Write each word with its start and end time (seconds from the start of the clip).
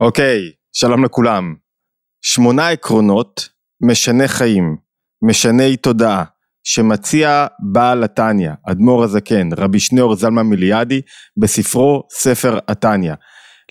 אוקיי, 0.00 0.50
שלום 0.72 1.04
לכולם. 1.04 1.54
שמונה 2.22 2.68
עקרונות 2.68 3.48
משנה 3.82 4.28
חיים, 4.28 4.76
משני 5.28 5.76
תודעה, 5.76 6.24
שמציע 6.64 7.46
בעל 7.72 8.04
התניא, 8.04 8.50
אדמו"ר 8.70 9.04
הזקן, 9.04 9.48
רבי 9.56 9.80
שניאור 9.80 10.16
זלמן 10.16 10.42
מיליאדי, 10.42 11.00
בספרו 11.36 12.02
ספר 12.10 12.58
התניא. 12.68 13.14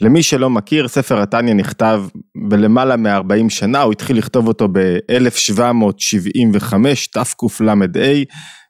למי 0.01 0.23
שלא 0.23 0.49
מכיר, 0.49 0.87
ספר 0.87 1.21
התניא 1.21 1.53
נכתב 1.53 2.03
בלמעלה 2.49 2.97
מ-40 2.97 3.49
שנה, 3.49 3.81
הוא 3.81 3.91
התחיל 3.91 4.17
לכתוב 4.17 4.47
אותו 4.47 4.67
ב-1775, 4.67 6.73
תקל"ה, 7.11 7.73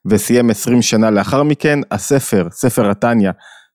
וסיים 0.05 0.49
20 0.49 0.81
שנה 0.81 1.11
לאחר 1.11 1.43
מכן. 1.43 1.79
הספר, 1.91 2.47
ספר 2.51 2.89
התניא, 2.89 3.31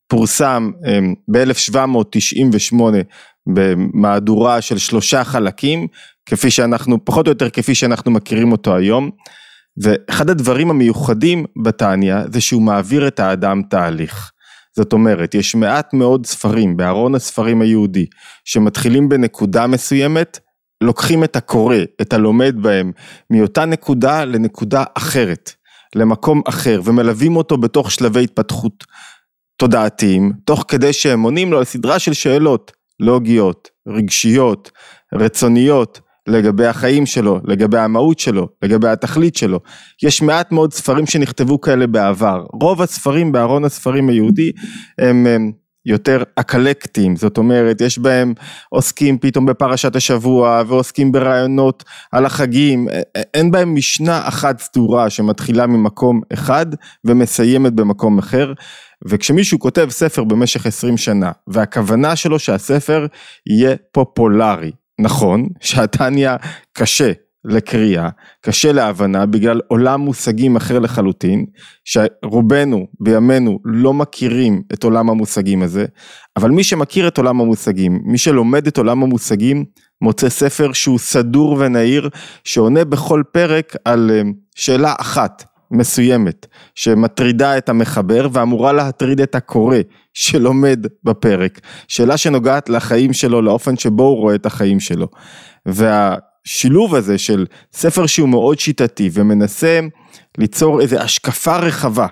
פורסם 0.08 0.70
אמ, 0.86 1.14
ב-1798 1.32 2.74
במהדורה 3.54 4.60
של 4.60 4.78
שלושה 4.78 5.24
חלקים, 5.24 5.86
כפי 6.26 6.50
שאנחנו, 6.50 7.04
פחות 7.04 7.26
או 7.26 7.30
יותר 7.30 7.50
כפי 7.50 7.74
שאנחנו 7.74 8.10
מכירים 8.10 8.52
אותו 8.52 8.76
היום. 8.76 9.10
ואחד 9.82 10.30
הדברים 10.30 10.70
המיוחדים 10.70 11.44
בתניא 11.62 12.16
זה 12.32 12.40
שהוא 12.40 12.62
מעביר 12.62 13.08
את 13.08 13.20
האדם 13.20 13.62
תהליך. 13.70 14.30
זאת 14.76 14.92
אומרת, 14.92 15.34
יש 15.34 15.54
מעט 15.54 15.94
מאוד 15.94 16.26
ספרים 16.26 16.76
בארון 16.76 17.14
הספרים 17.14 17.62
היהודי 17.62 18.06
שמתחילים 18.44 19.08
בנקודה 19.08 19.66
מסוימת, 19.66 20.38
לוקחים 20.80 21.24
את 21.24 21.36
הקורא, 21.36 21.76
את 22.00 22.12
הלומד 22.12 22.54
בהם, 22.62 22.92
מאותה 23.30 23.64
נקודה 23.64 24.24
לנקודה 24.24 24.84
אחרת, 24.94 25.52
למקום 25.94 26.42
אחר, 26.48 26.80
ומלווים 26.84 27.36
אותו 27.36 27.58
בתוך 27.58 27.90
שלבי 27.90 28.24
התפתחות 28.24 28.84
תודעתיים, 29.58 30.32
תוך 30.44 30.64
כדי 30.68 30.92
שהם 30.92 31.22
עונים 31.22 31.52
לו 31.52 31.58
על 31.58 31.64
סדרה 31.64 31.98
של 31.98 32.12
שאלות 32.12 32.72
לוגיות, 33.00 33.68
רגשיות, 33.88 34.70
רצוניות, 35.14 36.00
לגבי 36.28 36.66
החיים 36.66 37.06
שלו, 37.06 37.40
לגבי 37.44 37.78
המהות 37.78 38.18
שלו, 38.18 38.48
לגבי 38.62 38.88
התכלית 38.88 39.36
שלו. 39.36 39.60
יש 40.02 40.22
מעט 40.22 40.52
מאוד 40.52 40.72
ספרים 40.72 41.06
שנכתבו 41.06 41.60
כאלה 41.60 41.86
בעבר. 41.86 42.44
רוב 42.62 42.82
הספרים 42.82 43.32
בארון 43.32 43.64
הספרים 43.64 44.08
היהודי 44.08 44.52
הם, 44.98 45.26
הם 45.26 45.52
יותר 45.86 46.22
אקלקטיים, 46.36 47.16
זאת 47.16 47.38
אומרת 47.38 47.80
יש 47.80 47.98
בהם 47.98 48.34
עוסקים 48.68 49.18
פתאום 49.18 49.46
בפרשת 49.46 49.96
השבוע 49.96 50.62
ועוסקים 50.66 51.12
ברעיונות 51.12 51.84
על 52.12 52.26
החגים, 52.26 52.88
אין 53.34 53.50
בהם 53.50 53.74
משנה 53.74 54.28
אחת 54.28 54.60
סדורה 54.60 55.10
שמתחילה 55.10 55.66
ממקום 55.66 56.20
אחד 56.32 56.66
ומסיימת 57.04 57.72
במקום 57.72 58.18
אחר. 58.18 58.52
וכשמישהו 59.06 59.58
כותב 59.58 59.86
ספר 59.90 60.24
במשך 60.24 60.66
20 60.66 60.96
שנה 60.96 61.32
והכוונה 61.46 62.16
שלו 62.16 62.38
שהספר 62.38 63.06
יהיה 63.46 63.76
פופולרי, 63.92 64.72
נכון 65.00 65.48
שהתניא 65.60 66.30
קשה 66.72 67.12
לקריאה, 67.44 68.08
קשה 68.40 68.72
להבנה 68.72 69.26
בגלל 69.26 69.60
עולם 69.68 70.00
מושגים 70.00 70.56
אחר 70.56 70.78
לחלוטין, 70.78 71.46
שרובנו 71.84 72.86
בימינו 73.00 73.58
לא 73.64 73.94
מכירים 73.94 74.62
את 74.72 74.84
עולם 74.84 75.10
המושגים 75.10 75.62
הזה, 75.62 75.84
אבל 76.36 76.50
מי 76.50 76.64
שמכיר 76.64 77.08
את 77.08 77.18
עולם 77.18 77.40
המושגים, 77.40 78.00
מי 78.04 78.18
שלומד 78.18 78.66
את 78.66 78.78
עולם 78.78 79.02
המושגים, 79.02 79.64
מוצא 80.00 80.28
ספר 80.28 80.72
שהוא 80.72 80.98
סדור 80.98 81.56
ונהיר, 81.58 82.08
שעונה 82.44 82.84
בכל 82.84 83.22
פרק 83.32 83.76
על 83.84 84.10
אה, 84.10 84.22
שאלה 84.54 84.94
אחת, 84.98 85.44
מסוימת 85.70 86.46
שמטרידה 86.74 87.58
את 87.58 87.68
המחבר 87.68 88.28
ואמורה 88.32 88.72
להטריד 88.72 89.20
את 89.20 89.34
הקורא 89.34 89.76
שלומד 90.14 90.86
בפרק, 91.04 91.60
שאלה 91.88 92.16
שנוגעת 92.16 92.68
לחיים 92.68 93.12
שלו, 93.12 93.42
לאופן 93.42 93.76
שבו 93.76 94.02
הוא 94.02 94.16
רואה 94.16 94.34
את 94.34 94.46
החיים 94.46 94.80
שלו. 94.80 95.08
והשילוב 95.66 96.94
הזה 96.94 97.18
של 97.18 97.46
ספר 97.72 98.06
שהוא 98.06 98.28
מאוד 98.28 98.58
שיטתי 98.58 99.10
ומנסה 99.12 99.80
ליצור 100.38 100.80
איזו 100.80 100.98
השקפה 100.98 101.56
רחבה 101.56 102.06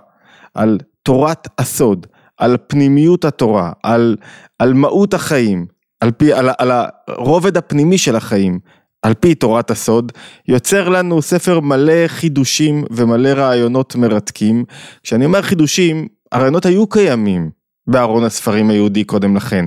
על 0.54 0.78
תורת 1.02 1.48
הסוד, 1.58 2.06
על 2.38 2.56
פנימיות 2.66 3.24
התורה, 3.24 3.72
על, 3.82 4.16
על 4.58 4.74
מהות 4.74 5.14
החיים, 5.14 5.66
על, 6.00 6.10
פי, 6.10 6.32
על, 6.32 6.48
על 6.58 6.70
הרובד 7.08 7.56
הפנימי 7.56 7.98
של 7.98 8.16
החיים, 8.16 8.58
על 9.06 9.14
פי 9.14 9.34
תורת 9.34 9.70
הסוד, 9.70 10.12
יוצר 10.48 10.88
לנו 10.88 11.22
ספר 11.22 11.60
מלא 11.60 12.06
חידושים 12.06 12.84
ומלא 12.90 13.28
רעיונות 13.28 13.96
מרתקים. 13.96 14.64
כשאני 15.02 15.24
אומר 15.24 15.42
חידושים, 15.42 16.06
הרעיונות 16.32 16.66
היו 16.66 16.86
קיימים 16.86 17.50
בארון 17.86 18.24
הספרים 18.24 18.70
היהודי 18.70 19.04
קודם 19.04 19.36
לכן, 19.36 19.64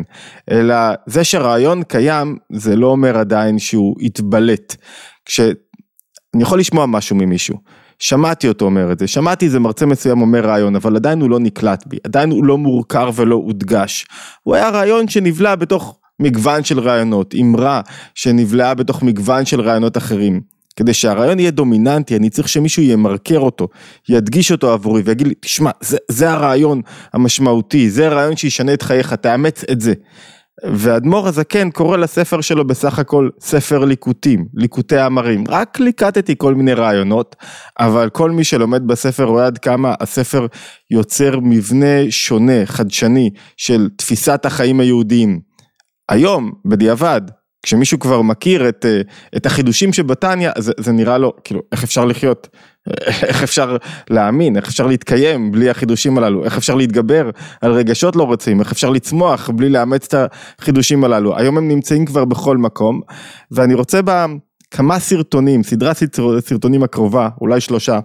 אלא 0.51 0.75
זה 1.05 1.23
שרעיון 1.23 1.83
קיים, 1.83 2.37
זה 2.51 2.75
לא 2.75 2.87
אומר 2.87 3.17
עדיין 3.17 3.59
שהוא 3.59 3.95
התבלט. 4.01 4.75
כשאני 5.25 5.53
יכול 6.39 6.59
לשמוע 6.59 6.85
משהו 6.85 7.15
ממישהו, 7.15 7.57
שמעתי 7.99 8.47
אותו 8.47 8.65
אומר 8.65 8.91
את 8.91 8.99
זה, 8.99 9.07
שמעתי 9.07 9.45
איזה 9.45 9.59
מרצה 9.59 9.85
מסוים 9.85 10.21
אומר 10.21 10.45
רעיון, 10.45 10.75
אבל 10.75 10.95
עדיין 10.95 11.21
הוא 11.21 11.29
לא 11.29 11.39
נקלט 11.39 11.87
בי, 11.87 11.97
עדיין 12.03 12.31
הוא 12.31 12.45
לא 12.45 12.57
מורכר 12.57 13.09
ולא 13.15 13.35
הודגש. 13.35 14.05
הוא 14.43 14.55
היה 14.55 14.69
רעיון 14.69 15.07
שנבלע 15.07 15.55
בתוך 15.55 15.98
מגוון 16.19 16.63
של 16.63 16.79
רעיונות, 16.79 17.35
אמרה 17.41 17.81
שנבלעה 18.15 18.73
בתוך 18.73 19.03
מגוון 19.03 19.45
של 19.45 19.61
רעיונות 19.61 19.97
אחרים. 19.97 20.41
כדי 20.75 20.93
שהרעיון 20.93 21.39
יהיה 21.39 21.51
דומיננטי, 21.51 22.15
אני 22.15 22.29
צריך 22.29 22.49
שמישהו 22.49 22.83
ימרקר 22.83 23.39
אותו, 23.39 23.67
ידגיש 24.09 24.51
אותו 24.51 24.73
עבורי 24.73 25.01
ויגיד 25.05 25.27
לי, 25.27 25.33
תשמע, 25.39 25.71
זה, 25.81 25.97
זה 26.07 26.31
הרעיון 26.31 26.81
המשמעותי, 27.13 27.89
זה 27.89 28.07
הרעיון 28.07 28.35
שישנה 28.35 28.73
את 28.73 28.81
חייך, 28.81 29.13
תאמץ 29.13 29.63
את 29.71 29.81
זה. 29.81 29.93
ואדמו"ר 30.63 31.27
הזקן 31.27 31.71
קורא 31.71 31.97
לספר 31.97 32.41
שלו 32.41 32.67
בסך 32.67 32.99
הכל 32.99 33.29
ספר 33.39 33.85
ליקוטים, 33.85 34.45
ליקוטי 34.53 35.05
אמרים. 35.05 35.43
רק 35.47 35.79
ליקטתי 35.79 36.35
כל 36.37 36.55
מיני 36.55 36.73
רעיונות, 36.73 37.35
אבל 37.79 38.09
כל 38.09 38.31
מי 38.31 38.43
שלומד 38.43 38.87
בספר 38.87 39.23
רואה 39.23 39.45
עד 39.45 39.57
כמה 39.57 39.93
הספר 39.99 40.45
יוצר 40.91 41.39
מבנה 41.41 42.09
שונה, 42.09 42.65
חדשני, 42.65 43.29
של 43.57 43.89
תפיסת 43.97 44.45
החיים 44.45 44.79
היהודיים. 44.79 45.48
היום, 46.09 46.51
בדיעבד, 46.65 47.21
כשמישהו 47.63 47.99
כבר 47.99 48.21
מכיר 48.21 48.69
את, 48.69 48.85
אה, 48.85 49.01
את 49.37 49.45
החידושים 49.45 49.93
שבתניא, 49.93 50.51
זה, 50.57 50.71
זה 50.77 50.91
נראה 50.91 51.17
לו, 51.17 51.33
כאילו, 51.43 51.61
איך 51.71 51.83
אפשר 51.83 52.05
לחיות? 52.05 52.47
איך 53.29 53.43
אפשר 53.43 53.77
להאמין? 54.09 54.57
איך 54.57 54.67
אפשר 54.67 54.87
להתקיים 54.87 55.51
בלי 55.51 55.69
החידושים 55.69 56.17
הללו? 56.17 56.45
איך 56.45 56.57
אפשר 56.57 56.75
להתגבר 56.75 57.29
על 57.61 57.71
רגשות 57.71 58.15
לא 58.15 58.23
רוצים? 58.23 58.59
איך 58.59 58.71
אפשר 58.71 58.89
לצמוח 58.89 59.49
בלי 59.49 59.69
לאמץ 59.69 60.13
את 60.13 60.31
החידושים 60.59 61.03
הללו? 61.03 61.37
היום 61.37 61.57
הם 61.57 61.67
נמצאים 61.67 62.05
כבר 62.05 62.25
בכל 62.25 62.57
מקום, 62.57 63.01
ואני 63.51 63.73
רוצה 63.73 63.99
בכמה 64.01 64.99
סרטונים, 64.99 65.63
סדרת 65.63 65.97
סרטונים 66.39 66.83
הקרובה, 66.83 67.29
אולי 67.41 67.61
שלושה, 67.61 67.99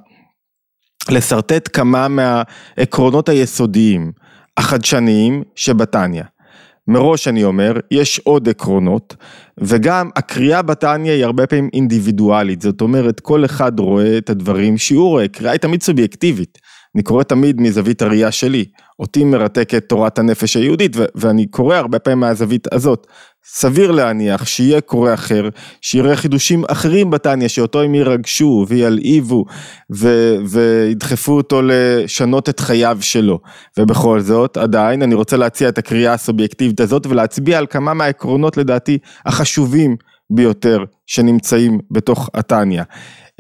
לשרטט 1.10 1.68
כמה 1.72 2.08
מהעקרונות 2.08 3.28
היסודיים, 3.28 4.12
החדשניים 4.56 5.42
שבתניא. 5.54 6.22
מראש 6.88 7.28
אני 7.28 7.44
אומר, 7.44 7.72
יש 7.90 8.18
עוד 8.24 8.48
עקרונות, 8.48 9.16
וגם 9.60 10.10
הקריאה 10.16 10.62
בתניא 10.62 11.12
היא 11.12 11.24
הרבה 11.24 11.46
פעמים 11.46 11.68
אינדיבידואלית, 11.72 12.60
זאת 12.62 12.80
אומרת 12.80 13.20
כל 13.20 13.44
אחד 13.44 13.80
רואה 13.80 14.18
את 14.18 14.30
הדברים 14.30 14.78
שהוא 14.78 15.08
רואה, 15.08 15.28
קריאה 15.28 15.52
היא 15.52 15.60
תמיד 15.60 15.82
סובייקטיבית, 15.82 16.58
אני 16.94 17.02
קורא 17.02 17.22
תמיד 17.22 17.60
מזווית 17.60 18.02
הראייה 18.02 18.32
שלי, 18.32 18.64
אותי 18.98 19.24
מרתקת 19.24 19.88
תורת 19.88 20.18
הנפש 20.18 20.56
היהודית 20.56 20.96
ואני 21.14 21.46
קורא 21.46 21.76
הרבה 21.76 21.98
פעמים 21.98 22.20
מהזווית 22.20 22.72
הזאת. 22.72 23.06
סביר 23.46 23.90
להניח 23.90 24.46
שיהיה 24.46 24.80
קורא 24.80 25.14
אחר, 25.14 25.48
שיראה 25.80 26.16
חידושים 26.16 26.64
אחרים 26.68 27.10
בתניא, 27.10 27.48
שאותו 27.48 27.82
הם 27.82 27.94
ירגשו 27.94 28.66
וילהיבו 28.68 29.44
ו- 29.94 30.36
וידחפו 30.48 31.32
אותו 31.32 31.60
לשנות 31.64 32.48
את 32.48 32.60
חייו 32.60 32.98
שלו. 33.00 33.40
ובכל 33.78 34.20
זאת, 34.20 34.56
עדיין 34.56 35.02
אני 35.02 35.14
רוצה 35.14 35.36
להציע 35.36 35.68
את 35.68 35.78
הקריאה 35.78 36.12
הסובייקטיבית 36.12 36.80
הזאת 36.80 37.06
ולהצביע 37.06 37.58
על 37.58 37.66
כמה 37.66 37.94
מהעקרונות 37.94 38.56
לדעתי 38.56 38.98
החשובים 39.26 39.96
ביותר 40.30 40.84
שנמצאים 41.06 41.80
בתוך 41.90 42.30
התניא. 42.34 42.82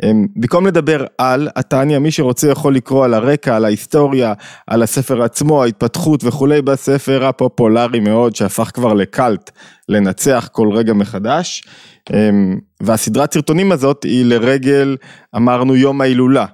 אמ, 0.02 0.26
במקום 0.36 0.66
לדבר 0.66 1.04
על 1.18 1.48
התניא, 1.56 1.98
מי 1.98 2.10
שרוצה 2.10 2.48
יכול 2.48 2.74
לקרוא 2.74 3.04
על 3.04 3.14
הרקע, 3.14 3.56
על 3.56 3.64
ההיסטוריה, 3.64 4.32
על 4.66 4.82
הספר 4.82 5.22
עצמו, 5.22 5.62
ההתפתחות 5.62 6.24
וכולי 6.24 6.62
בספר 6.62 7.24
הפופולרי 7.24 8.00
מאוד 8.00 8.36
שהפך 8.36 8.70
כבר 8.74 8.94
לקאלט, 8.94 9.50
לנצח 9.88 10.48
כל 10.52 10.68
רגע 10.72 10.92
מחדש. 10.92 11.64
אמ, 12.12 12.58
והסדרת 12.82 13.34
סרטונים 13.34 13.72
הזאת 13.72 14.02
היא 14.02 14.24
לרגל, 14.24 14.96
אמרנו, 15.36 15.76
יום 15.76 16.00
ההילולה. 16.00 16.46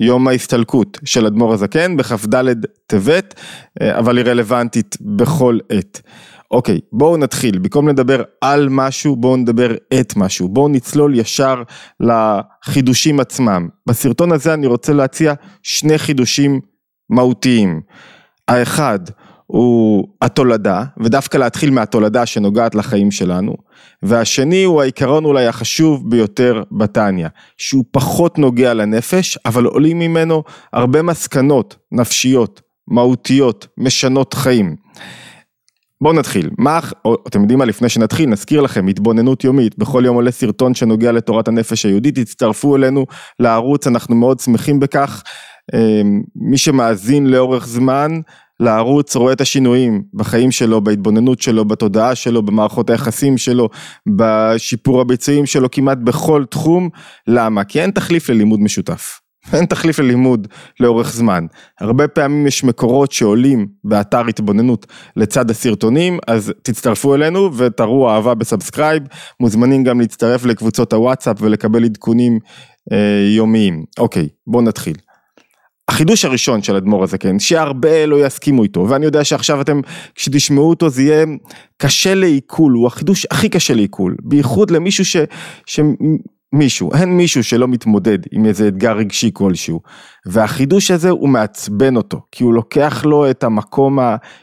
יום 0.00 0.28
ההסתלקות 0.28 0.98
של 1.04 1.26
אדמו"ר 1.26 1.52
הזקן 1.52 1.96
בכ"ד 1.96 2.44
טבת, 2.86 3.40
אה, 3.82 3.98
אבל 3.98 4.18
היא 4.18 4.26
רלוונטית 4.26 4.96
בכל 5.00 5.58
עת. 5.68 6.00
אוקיי, 6.54 6.80
בואו 6.92 7.16
נתחיל, 7.16 7.58
במקום 7.58 7.88
לדבר 7.88 8.22
על 8.40 8.68
משהו, 8.70 9.16
בואו 9.16 9.36
נדבר 9.36 9.74
את 10.00 10.16
משהו, 10.16 10.48
בואו 10.48 10.68
נצלול 10.68 11.18
ישר 11.18 11.62
לחידושים 12.00 13.20
עצמם. 13.20 13.68
בסרטון 13.88 14.32
הזה 14.32 14.54
אני 14.54 14.66
רוצה 14.66 14.92
להציע 14.92 15.34
שני 15.62 15.98
חידושים 15.98 16.60
מהותיים. 17.10 17.80
האחד 18.48 18.98
הוא 19.46 20.08
התולדה, 20.22 20.84
ודווקא 21.02 21.38
להתחיל 21.38 21.70
מהתולדה 21.70 22.26
שנוגעת 22.26 22.74
לחיים 22.74 23.10
שלנו, 23.10 23.54
והשני 24.02 24.64
הוא 24.64 24.82
העיקרון 24.82 25.24
אולי 25.24 25.46
החשוב 25.46 26.10
ביותר 26.10 26.62
בתניא, 26.72 27.28
שהוא 27.56 27.84
פחות 27.90 28.38
נוגע 28.38 28.74
לנפש, 28.74 29.38
אבל 29.46 29.64
עולים 29.64 29.98
ממנו 29.98 30.42
הרבה 30.72 31.02
מסקנות 31.02 31.76
נפשיות, 31.92 32.60
מהותיות, 32.88 33.66
משנות 33.78 34.34
חיים. 34.34 34.76
בואו 36.04 36.14
נתחיל, 36.14 36.50
מה, 36.58 36.80
או, 37.04 37.16
אתם 37.28 37.40
יודעים 37.40 37.58
מה, 37.58 37.64
לפני 37.64 37.88
שנתחיל, 37.88 38.28
נזכיר 38.30 38.60
לכם, 38.60 38.86
התבוננות 38.86 39.44
יומית, 39.44 39.78
בכל 39.78 40.02
יום 40.06 40.16
עולה 40.16 40.30
סרטון 40.30 40.74
שנוגע 40.74 41.12
לתורת 41.12 41.48
הנפש 41.48 41.86
היהודית, 41.86 42.18
תצטרפו 42.18 42.76
אלינו 42.76 43.06
לערוץ, 43.40 43.86
אנחנו 43.86 44.16
מאוד 44.16 44.40
שמחים 44.40 44.80
בכך. 44.80 45.22
אמ, 45.74 46.22
מי 46.36 46.58
שמאזין 46.58 47.26
לאורך 47.26 47.66
זמן 47.66 48.20
לערוץ 48.60 49.16
רואה 49.16 49.32
את 49.32 49.40
השינויים 49.40 50.02
בחיים 50.14 50.50
שלו, 50.50 50.80
בהתבוננות 50.80 51.42
שלו, 51.42 51.64
בתודעה 51.64 52.14
שלו, 52.14 52.42
במערכות 52.42 52.90
היחסים 52.90 53.38
שלו, 53.38 53.68
בשיפור 54.16 55.00
הביצועים 55.00 55.46
שלו, 55.46 55.70
כמעט 55.70 55.98
בכל 55.98 56.44
תחום. 56.50 56.88
למה? 57.26 57.64
כי 57.64 57.80
אין 57.80 57.90
תחליף 57.90 58.30
ללימוד 58.30 58.60
משותף. 58.60 59.23
אין 59.52 59.66
תחליף 59.66 59.98
ללימוד 59.98 60.48
לאורך 60.80 61.12
זמן. 61.12 61.46
הרבה 61.80 62.08
פעמים 62.08 62.46
יש 62.46 62.64
מקורות 62.64 63.12
שעולים 63.12 63.66
באתר 63.84 64.26
התבוננות 64.26 64.86
לצד 65.16 65.50
הסרטונים, 65.50 66.18
אז 66.26 66.52
תצטרפו 66.62 67.14
אלינו 67.14 67.56
ותראו 67.56 68.10
אהבה 68.10 68.34
ב 68.34 68.40
subscribe, 68.40 69.02
מוזמנים 69.40 69.84
גם 69.84 70.00
להצטרף 70.00 70.44
לקבוצות 70.44 70.92
הוואטסאפ 70.92 71.36
ולקבל 71.40 71.84
עדכונים 71.84 72.38
אה, 72.92 73.28
יומיים. 73.36 73.84
אוקיי, 73.98 74.28
בואו 74.46 74.62
נתחיל. 74.62 74.94
החידוש 75.88 76.24
הראשון 76.24 76.62
של 76.62 76.76
אדמו"ר 76.76 77.04
הזקן, 77.04 77.38
שהרבה 77.38 78.06
לא 78.06 78.26
יסכימו 78.26 78.62
איתו, 78.62 78.86
ואני 78.88 79.04
יודע 79.04 79.24
שעכשיו 79.24 79.60
אתם, 79.60 79.80
כשתשמעו 80.14 80.70
אותו 80.70 80.90
זה 80.90 81.02
יהיה 81.02 81.26
קשה 81.76 82.14
לעיכול, 82.14 82.72
הוא 82.72 82.86
החידוש 82.86 83.26
הכי 83.30 83.48
קשה 83.48 83.74
לעיכול, 83.74 84.16
בייחוד 84.22 84.70
למישהו 84.70 85.04
ש... 85.04 85.16
ש... 85.66 85.80
מישהו, 86.54 86.94
אין 86.94 87.16
מישהו 87.16 87.44
שלא 87.44 87.68
מתמודד 87.68 88.18
עם 88.32 88.46
איזה 88.46 88.68
אתגר 88.68 88.96
רגשי 88.96 89.30
כלשהו. 89.32 89.80
והחידוש 90.26 90.90
הזה 90.90 91.10
הוא 91.10 91.28
מעצבן 91.28 91.96
אותו, 91.96 92.20
כי 92.32 92.44
הוא 92.44 92.54
לוקח 92.54 93.04
לו 93.04 93.30
את 93.30 93.44
המקום 93.44 93.98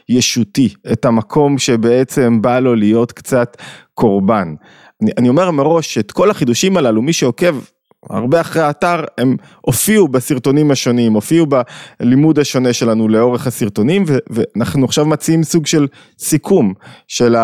הישותי, 0.08 0.74
את 0.92 1.04
המקום 1.04 1.58
שבעצם 1.58 2.42
בא 2.42 2.58
לו 2.58 2.74
להיות 2.74 3.12
קצת 3.12 3.56
קורבן. 3.94 4.54
אני, 5.02 5.10
אני 5.18 5.28
אומר 5.28 5.50
מראש 5.50 5.94
שאת 5.94 6.12
כל 6.12 6.30
החידושים 6.30 6.76
הללו, 6.76 7.02
מי 7.02 7.12
שעוקב 7.12 7.56
הרבה 8.10 8.40
אחרי 8.40 8.62
האתר 8.62 9.04
הם 9.18 9.36
הופיעו 9.60 10.08
בסרטונים 10.08 10.70
השונים, 10.70 11.12
הופיעו 11.12 11.46
בלימוד 12.00 12.38
השונה 12.38 12.72
שלנו 12.72 13.08
לאורך 13.08 13.46
הסרטונים 13.46 14.04
ואנחנו 14.30 14.84
עכשיו 14.84 15.06
מציעים 15.06 15.44
סוג 15.44 15.66
של 15.66 15.86
סיכום 16.18 16.74
של 17.08 17.36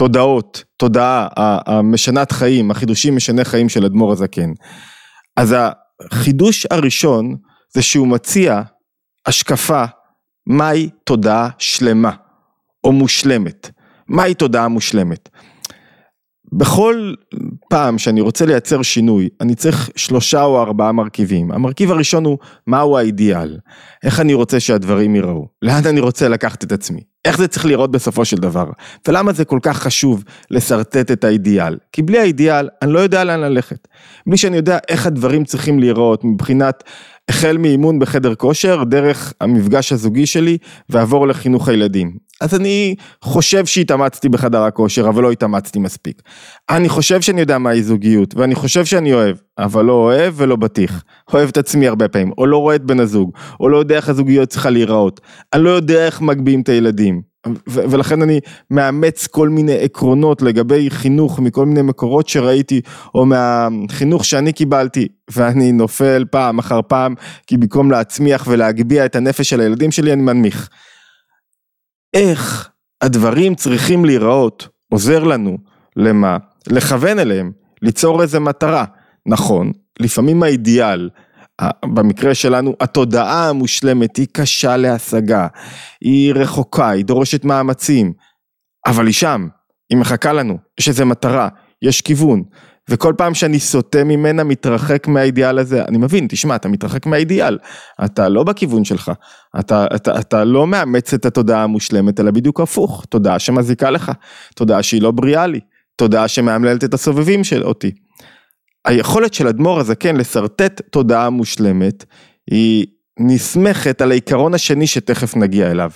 התודעות, 0.00 0.64
תודעה, 0.76 1.28
המשנת 1.66 2.32
חיים, 2.32 2.70
החידושים 2.70 3.16
משני 3.16 3.44
חיים 3.44 3.68
של 3.68 3.84
אדמו"ר 3.84 4.12
הזקן. 4.12 4.52
אז 5.36 5.54
החידוש 6.00 6.66
הראשון 6.70 7.36
זה 7.74 7.82
שהוא 7.82 8.08
מציע 8.08 8.62
השקפה 9.26 9.84
מהי 10.46 10.90
תודעה 11.04 11.48
שלמה 11.58 12.10
או 12.84 12.92
מושלמת. 12.92 13.70
מהי 14.08 14.34
תודעה 14.34 14.68
מושלמת? 14.68 15.28
בכל 16.52 17.14
פעם 17.70 17.98
שאני 17.98 18.20
רוצה 18.20 18.46
לייצר 18.46 18.82
שינוי, 18.82 19.28
אני 19.40 19.54
צריך 19.54 19.90
שלושה 19.96 20.42
או 20.42 20.62
ארבעה 20.62 20.92
מרכיבים. 20.92 21.52
המרכיב 21.52 21.90
הראשון 21.90 22.24
הוא, 22.24 22.38
מהו 22.66 22.98
האידיאל? 22.98 23.58
איך 24.04 24.20
אני 24.20 24.34
רוצה 24.34 24.60
שהדברים 24.60 25.14
ייראו? 25.14 25.46
לאן 25.62 25.86
אני 25.86 26.00
רוצה 26.00 26.28
לקחת 26.28 26.64
את 26.64 26.72
עצמי? 26.72 27.00
איך 27.24 27.38
זה 27.38 27.48
צריך 27.48 27.66
לראות 27.66 27.90
בסופו 27.90 28.24
של 28.24 28.36
דבר? 28.36 28.70
ולמה 29.08 29.32
זה 29.32 29.44
כל 29.44 29.58
כך 29.62 29.78
חשוב 29.78 30.24
לשרטט 30.50 31.10
את 31.10 31.24
האידיאל? 31.24 31.78
כי 31.92 32.02
בלי 32.02 32.18
האידיאל, 32.18 32.68
אני 32.82 32.92
לא 32.92 32.98
יודע 32.98 33.24
לאן 33.24 33.40
ללכת. 33.40 33.88
בלי 34.26 34.36
שאני 34.36 34.56
יודע 34.56 34.78
איך 34.88 35.06
הדברים 35.06 35.44
צריכים 35.44 35.80
להיראות 35.80 36.24
מבחינת 36.24 36.84
החל 37.30 37.56
מאימון 37.58 37.98
בחדר 37.98 38.34
כושר, 38.34 38.84
דרך 38.84 39.32
המפגש 39.40 39.92
הזוגי 39.92 40.26
שלי, 40.26 40.58
ועבור 40.88 41.26
לחינוך 41.28 41.68
הילדים. 41.68 42.16
אז 42.40 42.54
אני 42.54 42.94
חושב 43.22 43.66
שהתאמצתי 43.66 44.28
בחדר 44.28 44.62
הכושר, 44.62 45.08
אבל 45.08 45.22
לא 45.22 45.30
התאמצתי 45.30 45.78
מספיק. 45.78 46.22
אני 46.70 46.88
חושב 46.88 47.20
שאני 47.20 47.40
יודע 47.40 47.58
מהי 47.58 47.82
זוגיות, 47.82 48.34
ואני 48.34 48.54
חושב 48.54 48.84
שאני 48.84 49.12
אוהב, 49.14 49.36
אבל 49.58 49.84
לא 49.84 49.92
אוהב 49.92 50.34
ולא 50.36 50.56
בטיח. 50.56 51.04
אוהב 51.32 51.48
את 51.48 51.56
עצמי 51.56 51.88
הרבה 51.88 52.08
פעמים, 52.08 52.32
או 52.38 52.46
לא 52.46 52.58
רואה 52.58 52.74
את 52.74 52.84
בן 52.84 53.00
הזוג, 53.00 53.32
או 53.60 53.68
לא 53.68 53.76
יודע 53.76 53.96
איך 53.96 54.08
הזוגיות 54.08 54.48
צריכה 54.48 54.70
להיראות. 54.70 55.20
אני 55.52 55.62
לא 55.62 55.70
יודע 55.70 56.06
איך 56.06 56.20
מגביהים 56.20 56.60
את 56.60 56.68
הילדים. 56.68 57.29
ולכן 57.68 58.22
אני 58.22 58.40
מאמץ 58.70 59.26
כל 59.26 59.48
מיני 59.48 59.78
עקרונות 59.78 60.42
לגבי 60.42 60.90
חינוך 60.90 61.40
מכל 61.40 61.66
מיני 61.66 61.82
מקורות 61.82 62.28
שראיתי 62.28 62.80
או 63.14 63.26
מהחינוך 63.26 64.24
שאני 64.24 64.52
קיבלתי 64.52 65.08
ואני 65.30 65.72
נופל 65.72 66.24
פעם 66.30 66.58
אחר 66.58 66.80
פעם 66.88 67.14
כי 67.46 67.56
במקום 67.56 67.90
להצמיח 67.90 68.46
ולהגביה 68.48 69.04
את 69.04 69.16
הנפש 69.16 69.50
של 69.50 69.60
הילדים 69.60 69.90
שלי 69.90 70.12
אני 70.12 70.22
מנמיך. 70.22 70.68
איך 72.14 72.70
הדברים 73.02 73.54
צריכים 73.54 74.04
להיראות 74.04 74.68
עוזר 74.92 75.24
לנו 75.24 75.58
למה? 75.96 76.36
לכוון 76.66 77.18
אליהם, 77.18 77.52
ליצור 77.82 78.22
איזה 78.22 78.40
מטרה. 78.40 78.84
נכון, 79.26 79.72
לפעמים 80.00 80.42
האידיאל 80.42 81.10
במקרה 81.84 82.34
שלנו 82.34 82.74
התודעה 82.80 83.48
המושלמת 83.48 84.16
היא 84.16 84.26
קשה 84.32 84.76
להשגה, 84.76 85.46
היא 86.00 86.34
רחוקה, 86.34 86.88
היא 86.88 87.04
דורשת 87.04 87.44
מאמצים, 87.44 88.12
אבל 88.86 89.06
היא 89.06 89.14
שם, 89.14 89.48
היא 89.90 89.98
מחכה 89.98 90.32
לנו, 90.32 90.58
יש 90.80 90.88
איזה 90.88 91.04
מטרה, 91.04 91.48
יש 91.82 92.00
כיוון, 92.00 92.42
וכל 92.90 93.14
פעם 93.18 93.34
שאני 93.34 93.60
סוטה 93.60 94.04
ממנה, 94.04 94.44
מתרחק 94.44 95.08
מהאידיאל 95.08 95.58
הזה, 95.58 95.84
אני 95.84 95.98
מבין, 95.98 96.26
תשמע, 96.28 96.56
אתה 96.56 96.68
מתרחק 96.68 97.06
מהאידיאל, 97.06 97.58
אתה 98.04 98.28
לא 98.28 98.44
בכיוון 98.44 98.84
שלך, 98.84 99.12
אתה, 99.60 99.86
אתה, 99.94 100.20
אתה 100.20 100.44
לא 100.44 100.66
מאמץ 100.66 101.14
את 101.14 101.26
התודעה 101.26 101.62
המושלמת, 101.62 102.20
אלא 102.20 102.30
בדיוק 102.30 102.60
הפוך, 102.60 103.04
תודעה 103.08 103.38
שמזיקה 103.38 103.90
לך, 103.90 104.12
תודעה 104.54 104.82
שהיא 104.82 105.02
לא 105.02 105.10
בריאה 105.10 105.46
לי, 105.46 105.60
תודעה 105.96 106.28
שמאמללת 106.28 106.84
את 106.84 106.94
הסובבים 106.94 107.44
של 107.44 107.62
אותי. 107.64 107.90
היכולת 108.84 109.34
של 109.34 109.48
אדמו"ר 109.48 109.80
הזקן 109.80 110.16
לשרטט 110.16 110.80
תודעה 110.90 111.30
מושלמת 111.30 112.04
היא 112.50 112.86
נסמכת 113.18 114.00
על 114.00 114.10
העיקרון 114.10 114.54
השני 114.54 114.86
שתכף 114.86 115.36
נגיע 115.36 115.70
אליו. 115.70 115.90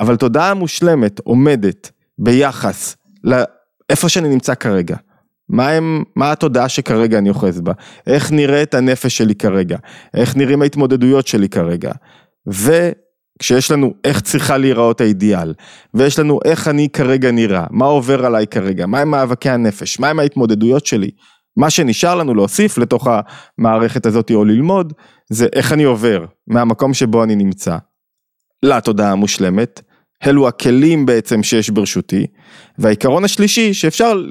אבל 0.00 0.16
תודעה 0.16 0.54
מושלמת 0.54 1.20
עומדת 1.24 1.90
ביחס 2.18 2.96
לאיפה 3.24 4.08
שאני 4.08 4.28
נמצא 4.28 4.54
כרגע. 4.54 4.96
מה, 5.48 5.68
הם, 5.68 6.02
מה 6.16 6.32
התודעה 6.32 6.68
שכרגע 6.68 7.18
אני 7.18 7.28
אוחז 7.28 7.60
בה? 7.60 7.72
איך 8.06 8.32
נראית 8.32 8.74
הנפש 8.74 9.16
שלי 9.16 9.34
כרגע? 9.34 9.76
איך 10.14 10.36
נראים 10.36 10.62
ההתמודדויות 10.62 11.26
שלי 11.26 11.48
כרגע? 11.48 11.92
וכשיש 12.46 13.70
לנו 13.70 13.94
איך 14.04 14.20
צריכה 14.20 14.58
להיראות 14.58 15.00
האידיאל, 15.00 15.54
ויש 15.94 16.18
לנו 16.18 16.40
איך 16.44 16.68
אני 16.68 16.88
כרגע 16.88 17.30
נראה, 17.30 17.66
מה 17.70 17.84
עובר 17.84 18.26
עליי 18.26 18.46
כרגע, 18.46 18.86
מה 18.86 19.00
הם 19.00 19.10
מאבקי 19.10 19.50
הנפש, 19.50 20.00
מה 20.00 20.08
הם 20.08 20.18
ההתמודדויות 20.18 20.86
שלי, 20.86 21.10
מה 21.56 21.70
שנשאר 21.70 22.14
לנו 22.14 22.34
להוסיף 22.34 22.78
לתוך 22.78 23.08
המערכת 23.58 24.06
הזאת 24.06 24.30
או 24.30 24.44
ללמוד, 24.44 24.92
זה 25.30 25.46
איך 25.52 25.72
אני 25.72 25.84
עובר 25.84 26.24
מהמקום 26.46 26.94
שבו 26.94 27.24
אני 27.24 27.36
נמצא 27.36 27.76
לתודעה 28.62 29.12
המושלמת, 29.12 29.80
אלו 30.26 30.48
הכלים 30.48 31.06
בעצם 31.06 31.42
שיש 31.42 31.70
ברשותי, 31.70 32.26
והעיקרון 32.78 33.24
השלישי 33.24 33.74
שאפשר, 33.74 34.22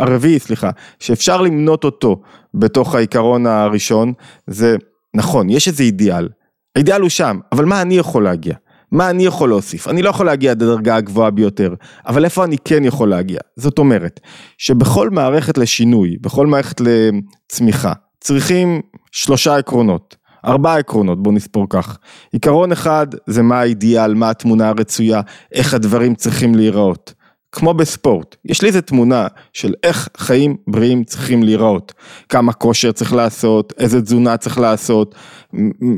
הרביעי 0.00 0.38
סליחה, 0.38 0.70
שאפשר 0.98 1.40
למנות 1.40 1.84
אותו 1.84 2.20
בתוך 2.54 2.94
העיקרון 2.94 3.46
הראשון, 3.46 4.12
זה 4.46 4.76
נכון, 5.14 5.50
יש 5.50 5.68
איזה 5.68 5.82
אידיאל, 5.82 6.28
האידיאל 6.76 7.00
הוא 7.00 7.10
שם, 7.10 7.38
אבל 7.52 7.64
מה 7.64 7.82
אני 7.82 7.98
יכול 7.98 8.24
להגיע? 8.24 8.54
מה 8.92 9.10
אני 9.10 9.26
יכול 9.26 9.48
להוסיף? 9.48 9.88
אני 9.88 10.02
לא 10.02 10.10
יכול 10.10 10.26
להגיע 10.26 10.50
עד 10.50 10.62
הדרגה 10.62 10.96
הגבוהה 10.96 11.30
ביותר, 11.30 11.74
אבל 12.06 12.24
איפה 12.24 12.44
אני 12.44 12.56
כן 12.64 12.84
יכול 12.84 13.08
להגיע? 13.08 13.38
זאת 13.56 13.78
אומרת, 13.78 14.20
שבכל 14.58 15.10
מערכת 15.10 15.58
לשינוי, 15.58 16.16
בכל 16.20 16.46
מערכת 16.46 16.80
לצמיחה, 16.80 17.92
צריכים 18.20 18.80
שלושה 19.12 19.56
עקרונות, 19.56 20.16
ארבעה 20.44 20.78
עקרונות, 20.78 21.22
בואו 21.22 21.34
נספור 21.34 21.66
כך. 21.70 21.98
עיקרון 22.32 22.72
אחד 22.72 23.06
זה 23.26 23.42
מה 23.42 23.60
האידיאל, 23.60 24.14
מה 24.14 24.30
התמונה 24.30 24.68
הרצויה, 24.68 25.20
איך 25.52 25.74
הדברים 25.74 26.14
צריכים 26.14 26.54
להיראות. 26.54 27.14
כמו 27.52 27.74
בספורט, 27.74 28.36
יש 28.44 28.62
לי 28.62 28.68
איזה 28.68 28.82
תמונה 28.82 29.26
של 29.52 29.74
איך 29.82 30.08
חיים 30.16 30.56
בריאים 30.66 31.04
צריכים 31.04 31.42
להיראות, 31.42 31.92
כמה 32.28 32.52
כושר 32.52 32.92
צריך 32.92 33.12
לעשות, 33.12 33.72
איזה 33.78 34.02
תזונה 34.02 34.36
צריך 34.36 34.58
לעשות, 34.58 35.14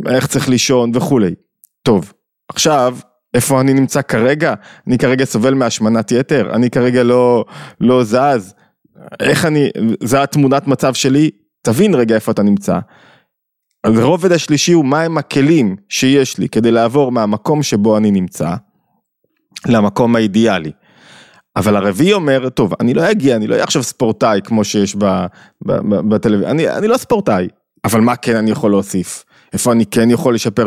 איך 0.07 0.27
צריך 0.27 0.49
לישון 0.49 0.91
וכולי. 0.95 1.35
טוב, 1.83 2.13
עכשיו, 2.55 2.97
איפה 3.35 3.61
אני 3.61 3.75
נמצא 3.75 4.03
כרגע? 4.03 4.55
אני 4.87 4.99
כרגע 4.99 5.25
סובל 5.25 5.55
מהשמנת 5.55 6.13
יתר, 6.13 6.55
אני 6.55 6.71
כרגע 6.71 7.03
לא, 7.03 7.45
לא 7.81 8.05
זז, 8.05 8.55
איך 9.21 9.45
אני, 9.45 9.71
זה 10.03 10.23
התמונת 10.23 10.67
מצב 10.67 10.95
שלי, 10.95 11.31
תבין 11.63 11.95
רגע 11.95 12.15
איפה 12.15 12.33
אתה 12.33 12.43
נמצא. 12.43 12.79
אז 13.85 13.99
הרובד 13.99 14.33
השלישי 14.33 14.73
הוא 14.73 14.85
מהם 14.85 15.19
הכלים 15.19 15.77
שיש 15.89 16.39
לי 16.39 16.49
כדי 16.49 16.71
לעבור 16.71 17.13
מהמקום 17.13 17.63
שבו 17.63 17.97
אני 17.97 18.11
נמצא, 18.11 18.55
למקום 19.67 20.17
האידיאלי. 20.17 20.73
אבל 21.57 21.77
הרביעי 21.77 22.13
אומר, 22.13 22.49
טוב, 22.49 22.73
אני 22.81 22.95
לא 22.95 23.11
אגיע, 23.11 23.37
אני 23.37 23.47
לא 23.47 23.53
אהיה 23.53 23.65
עכשיו 23.65 23.83
ספורטאי 23.83 24.41
כמו 24.45 24.65
שיש 24.65 24.97
בטלוויזיה, 26.09 26.51
אני, 26.51 26.69
אני 26.69 26.89
לא 26.89 26.97
ספורטאי, 26.97 27.49
אבל 27.85 28.01
מה 28.01 28.17
כן 28.17 28.37
אני 28.37 28.51
יכול 28.51 28.71
להוסיף? 28.71 29.25
איפה 29.53 29.73
אני 29.73 29.87
כן 29.87 30.11
יכול 30.11 30.35
לשפר 30.35 30.67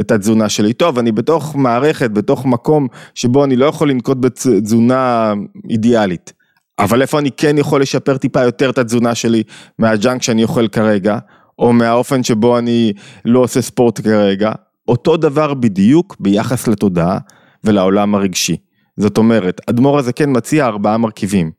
את 0.00 0.10
התזונה 0.10 0.48
שלי? 0.48 0.72
טוב, 0.72 0.98
אני 0.98 1.12
בתוך 1.12 1.56
מערכת, 1.56 2.10
בתוך 2.10 2.46
מקום 2.46 2.88
שבו 3.14 3.44
אני 3.44 3.56
לא 3.56 3.66
יכול 3.66 3.90
לנקוט 3.90 4.18
בתזונה 4.20 5.32
אידיאלית. 5.70 6.32
אבל 6.78 7.02
איפה 7.02 7.18
אני 7.18 7.30
כן 7.30 7.58
יכול 7.58 7.80
לשפר 7.82 8.16
טיפה 8.16 8.42
יותר 8.42 8.70
את 8.70 8.78
התזונה 8.78 9.14
שלי 9.14 9.42
מהג'אנק 9.78 10.22
שאני 10.22 10.42
אוכל 10.42 10.68
כרגע, 10.68 11.18
או 11.58 11.72
מהאופן 11.72 12.22
שבו 12.22 12.58
אני 12.58 12.92
לא 13.24 13.38
עושה 13.38 13.62
ספורט 13.62 14.00
כרגע, 14.00 14.52
אותו 14.88 15.16
דבר 15.16 15.54
בדיוק 15.54 16.16
ביחס 16.20 16.68
לתודעה 16.68 17.18
ולעולם 17.64 18.14
הרגשי. 18.14 18.56
זאת 18.96 19.18
אומרת, 19.18 19.60
אדמו"ר 19.70 19.98
הזה 19.98 20.12
כן 20.12 20.36
מציע 20.36 20.66
ארבעה 20.66 20.98
מרכיבים. 20.98 21.50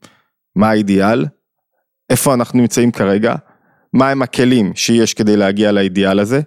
מה 0.56 0.70
האידיאל? 0.70 1.26
איפה 2.10 2.34
אנחנו 2.34 2.60
נמצאים 2.60 2.90
כרגע? 2.90 3.34
מהם 3.96 4.22
הכלים 4.22 4.72
שיש 4.74 5.14
כדי 5.14 5.36
להגיע 5.36 5.72
לאידיאל 5.72 6.20
הזה? 6.20 6.40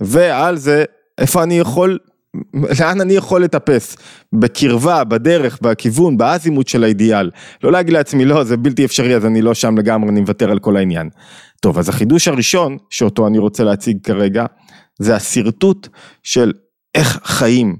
ועל 0.00 0.56
זה, 0.56 0.84
איפה 1.18 1.42
אני 1.42 1.58
יכול, 1.58 1.98
לאן 2.54 3.00
אני 3.00 3.12
יכול 3.12 3.44
לטפס? 3.44 3.96
בקרבה, 4.32 5.04
בדרך, 5.04 5.58
בכיוון, 5.62 6.16
באזימות 6.16 6.68
של 6.68 6.84
האידיאל. 6.84 7.30
לא 7.62 7.72
להגיד 7.72 7.92
לעצמי, 7.92 8.24
לא, 8.24 8.44
זה 8.44 8.56
בלתי 8.56 8.84
אפשרי, 8.84 9.16
אז 9.16 9.26
אני 9.26 9.42
לא 9.42 9.54
שם 9.54 9.78
לגמרי, 9.78 10.10
אני 10.10 10.20
מוותר 10.20 10.50
על 10.50 10.58
כל 10.58 10.76
העניין. 10.76 11.08
טוב, 11.60 11.78
אז 11.78 11.88
החידוש 11.88 12.28
הראשון, 12.28 12.76
שאותו 12.90 13.26
אני 13.26 13.38
רוצה 13.38 13.64
להציג 13.64 13.98
כרגע, 14.02 14.46
זה 14.98 15.16
השרטוט 15.16 15.88
של 16.22 16.52
איך 16.94 17.20
חיים 17.24 17.76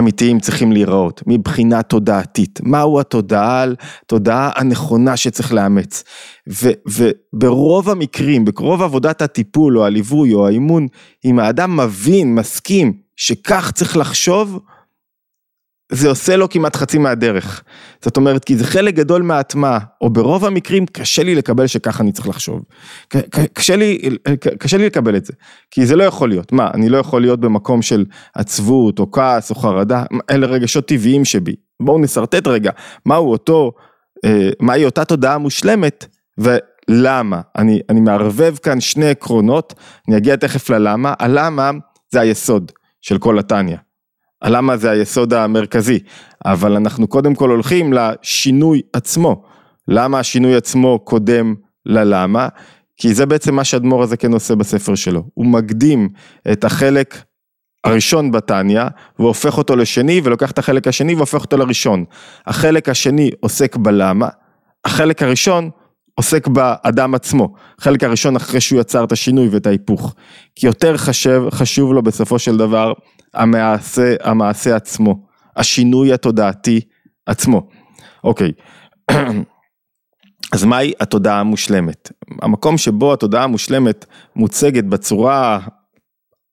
אמיתיים 0.00 0.40
צריכים 0.40 0.72
להיראות, 0.72 1.22
מבחינה 1.26 1.82
תודעתית, 1.82 2.60
מהו 2.62 3.00
התודעה, 3.00 3.64
התודעה 4.04 4.50
הנכונה 4.56 5.16
שצריך 5.16 5.52
לאמץ. 5.52 6.04
ו, 6.48 6.68
וברוב 6.86 7.90
המקרים, 7.90 8.44
ברוב 8.44 8.82
עבודת 8.82 9.22
הטיפול 9.22 9.78
או 9.78 9.84
הליווי 9.84 10.34
או 10.34 10.46
האימון, 10.46 10.86
אם 11.24 11.38
האדם 11.38 11.76
מבין, 11.76 12.34
מסכים, 12.34 12.92
שכך 13.16 13.70
צריך 13.74 13.96
לחשוב, 13.96 14.60
זה 15.90 16.08
עושה 16.08 16.36
לו 16.36 16.48
כמעט 16.48 16.76
חצי 16.76 16.98
מהדרך. 16.98 17.62
זאת 18.04 18.16
אומרת, 18.16 18.44
כי 18.44 18.56
זה 18.56 18.64
חלק 18.64 18.94
גדול 18.94 19.22
מההטמעה, 19.22 19.78
או 20.00 20.10
ברוב 20.10 20.44
המקרים 20.44 20.86
קשה 20.86 21.22
לי 21.22 21.34
לקבל 21.34 21.66
שככה 21.66 22.02
אני 22.02 22.12
צריך 22.12 22.28
לחשוב. 22.28 22.62
קשה 23.52 23.76
לי, 23.76 23.98
קשה 24.58 24.76
לי 24.76 24.86
לקבל 24.86 25.16
את 25.16 25.24
זה, 25.24 25.32
כי 25.70 25.86
זה 25.86 25.96
לא 25.96 26.04
יכול 26.04 26.28
להיות. 26.28 26.52
מה, 26.52 26.70
אני 26.74 26.88
לא 26.88 26.98
יכול 26.98 27.20
להיות 27.20 27.40
במקום 27.40 27.82
של 27.82 28.04
עצבות, 28.34 28.98
או 28.98 29.10
כעס, 29.10 29.50
או 29.50 29.54
חרדה, 29.54 30.04
אלה 30.30 30.46
רגשות 30.46 30.86
טבעיים 30.86 31.24
שבי. 31.24 31.54
בואו 31.82 31.98
נשרטט 31.98 32.46
רגע, 32.46 32.70
מהו 33.06 33.30
אותו, 33.30 33.72
אה, 34.24 34.50
מהי 34.60 34.84
אותה 34.84 35.04
תודעה 35.04 35.38
מושלמת, 35.38 36.06
ולמה. 36.38 37.40
אני, 37.56 37.80
אני 37.88 38.00
מערבב 38.00 38.56
כאן 38.62 38.80
שני 38.80 39.10
עקרונות, 39.10 39.74
אני 40.08 40.16
אגיע 40.16 40.36
תכף 40.36 40.70
ללמה, 40.70 41.14
הלמה 41.18 41.70
זה 42.12 42.20
היסוד 42.20 42.72
של 43.00 43.18
כל 43.18 43.38
התניא. 43.38 43.76
הלמה 44.42 44.76
זה 44.76 44.90
היסוד 44.90 45.34
המרכזי, 45.34 45.98
אבל 46.44 46.76
אנחנו 46.76 47.06
קודם 47.08 47.34
כל 47.34 47.50
הולכים 47.50 47.92
לשינוי 47.92 48.80
עצמו. 48.92 49.42
למה 49.88 50.18
השינוי 50.18 50.56
עצמו 50.56 50.98
קודם 50.98 51.54
ללמה? 51.86 52.48
כי 52.96 53.14
זה 53.14 53.26
בעצם 53.26 53.54
מה 53.54 53.64
שאדמו"ר 53.64 54.02
הזה 54.02 54.16
כן 54.16 54.32
עושה 54.32 54.54
בספר 54.54 54.94
שלו. 54.94 55.22
הוא 55.34 55.46
מקדים 55.46 56.08
את 56.52 56.64
החלק 56.64 57.22
הראשון 57.84 58.30
בתניא 58.30 58.82
והופך 59.18 59.58
אותו 59.58 59.76
לשני 59.76 60.20
ולוקח 60.24 60.50
את 60.50 60.58
החלק 60.58 60.88
השני 60.88 61.14
והופך 61.14 61.42
אותו 61.42 61.56
לראשון. 61.56 62.04
החלק 62.46 62.88
השני 62.88 63.30
עוסק 63.40 63.76
בלמה, 63.76 64.28
החלק 64.84 65.22
הראשון 65.22 65.70
עוסק 66.14 66.48
באדם 66.48 67.14
עצמו. 67.14 67.54
החלק 67.78 68.04
הראשון 68.04 68.36
אחרי 68.36 68.60
שהוא 68.60 68.80
יצר 68.80 69.04
את 69.04 69.12
השינוי 69.12 69.48
ואת 69.48 69.66
ההיפוך. 69.66 70.14
כי 70.54 70.66
יותר 70.66 70.96
חשב, 70.96 71.42
חשוב 71.50 71.92
לו 71.92 72.02
בסופו 72.02 72.38
של 72.38 72.56
דבר 72.56 72.92
המעשה, 73.34 74.14
המעשה 74.22 74.76
עצמו, 74.76 75.26
השינוי 75.56 76.12
התודעתי 76.12 76.80
עצמו. 77.26 77.68
אוקיי, 78.24 78.52
אז 80.52 80.64
מהי 80.64 80.92
התודעה 81.00 81.40
המושלמת? 81.40 82.12
המקום 82.42 82.78
שבו 82.78 83.12
התודעה 83.12 83.44
המושלמת 83.44 84.04
מוצגת 84.36 84.84
בצורה 84.84 85.60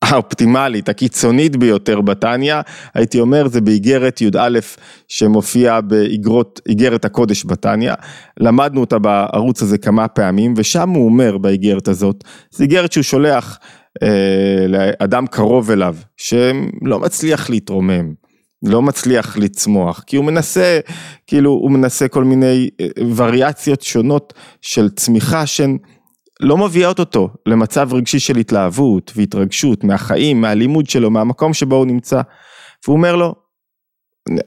האופטימלית, 0.01 0.89
הקיצונית 0.89 1.55
ביותר 1.55 2.01
בתניא, 2.01 2.55
הייתי 2.93 3.19
אומר 3.19 3.47
זה 3.47 3.61
באיגרת 3.61 4.21
י"א 4.21 4.59
שמופיעה 5.07 5.81
באיגרת 5.81 7.05
הקודש 7.05 7.45
בתניא, 7.45 7.93
למדנו 8.39 8.81
אותה 8.81 8.99
בערוץ 8.99 9.61
הזה 9.61 9.77
כמה 9.77 10.07
פעמים 10.07 10.53
ושם 10.57 10.89
הוא 10.89 11.05
אומר 11.05 11.37
באיגרת 11.37 11.87
הזאת, 11.87 12.23
זו 12.51 12.63
איגרת 12.63 12.91
שהוא 12.91 13.03
שולח 13.03 13.59
לאדם 14.67 15.27
קרוב 15.27 15.71
אליו, 15.71 15.95
שלא 16.17 16.99
מצליח 16.99 17.49
להתרומם, 17.49 18.13
לא 18.63 18.81
מצליח 18.81 19.37
לצמוח, 19.37 20.03
כי 20.07 20.17
הוא 20.17 20.25
מנסה, 20.25 20.79
כאילו 21.27 21.51
הוא 21.51 21.71
מנסה 21.71 22.07
כל 22.07 22.23
מיני 22.23 22.69
אה, 22.81 22.87
וריאציות 23.15 23.81
שונות 23.81 24.33
של 24.61 24.89
צמיחה 24.89 25.45
שהן 25.45 25.77
לא 26.39 26.57
מביאות 26.57 26.99
אותו 26.99 27.29
למצב 27.45 27.93
רגשי 27.93 28.19
של 28.19 28.37
התלהבות 28.37 29.11
והתרגשות 29.15 29.83
מהחיים, 29.83 30.41
מהלימוד 30.41 30.89
שלו, 30.89 31.11
מהמקום 31.11 31.53
שבו 31.53 31.75
הוא 31.75 31.85
נמצא. 31.85 32.21
והוא 32.85 32.97
אומר 32.97 33.15
לו, 33.15 33.35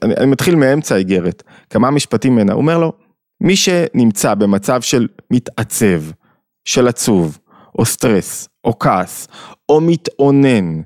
אני, 0.03 0.13
אני 0.17 0.25
מתחיל 0.25 0.55
מאמצע 0.55 0.95
האיגרת, 0.95 1.43
כמה 1.69 1.91
משפטים 1.91 2.35
ממנה, 2.35 2.53
הוא 2.53 2.61
אומר 2.61 2.77
לו, 2.77 2.93
מי 3.41 3.55
שנמצא 3.55 4.33
במצב 4.33 4.81
של 4.81 5.07
מתעצב, 5.31 6.01
של 6.65 6.87
עצוב, 6.87 7.39
או 7.79 7.85
סטרס, 7.85 8.49
או 8.63 8.79
כעס, 8.79 9.27
או 9.69 9.81
מתאונן, 9.81 10.81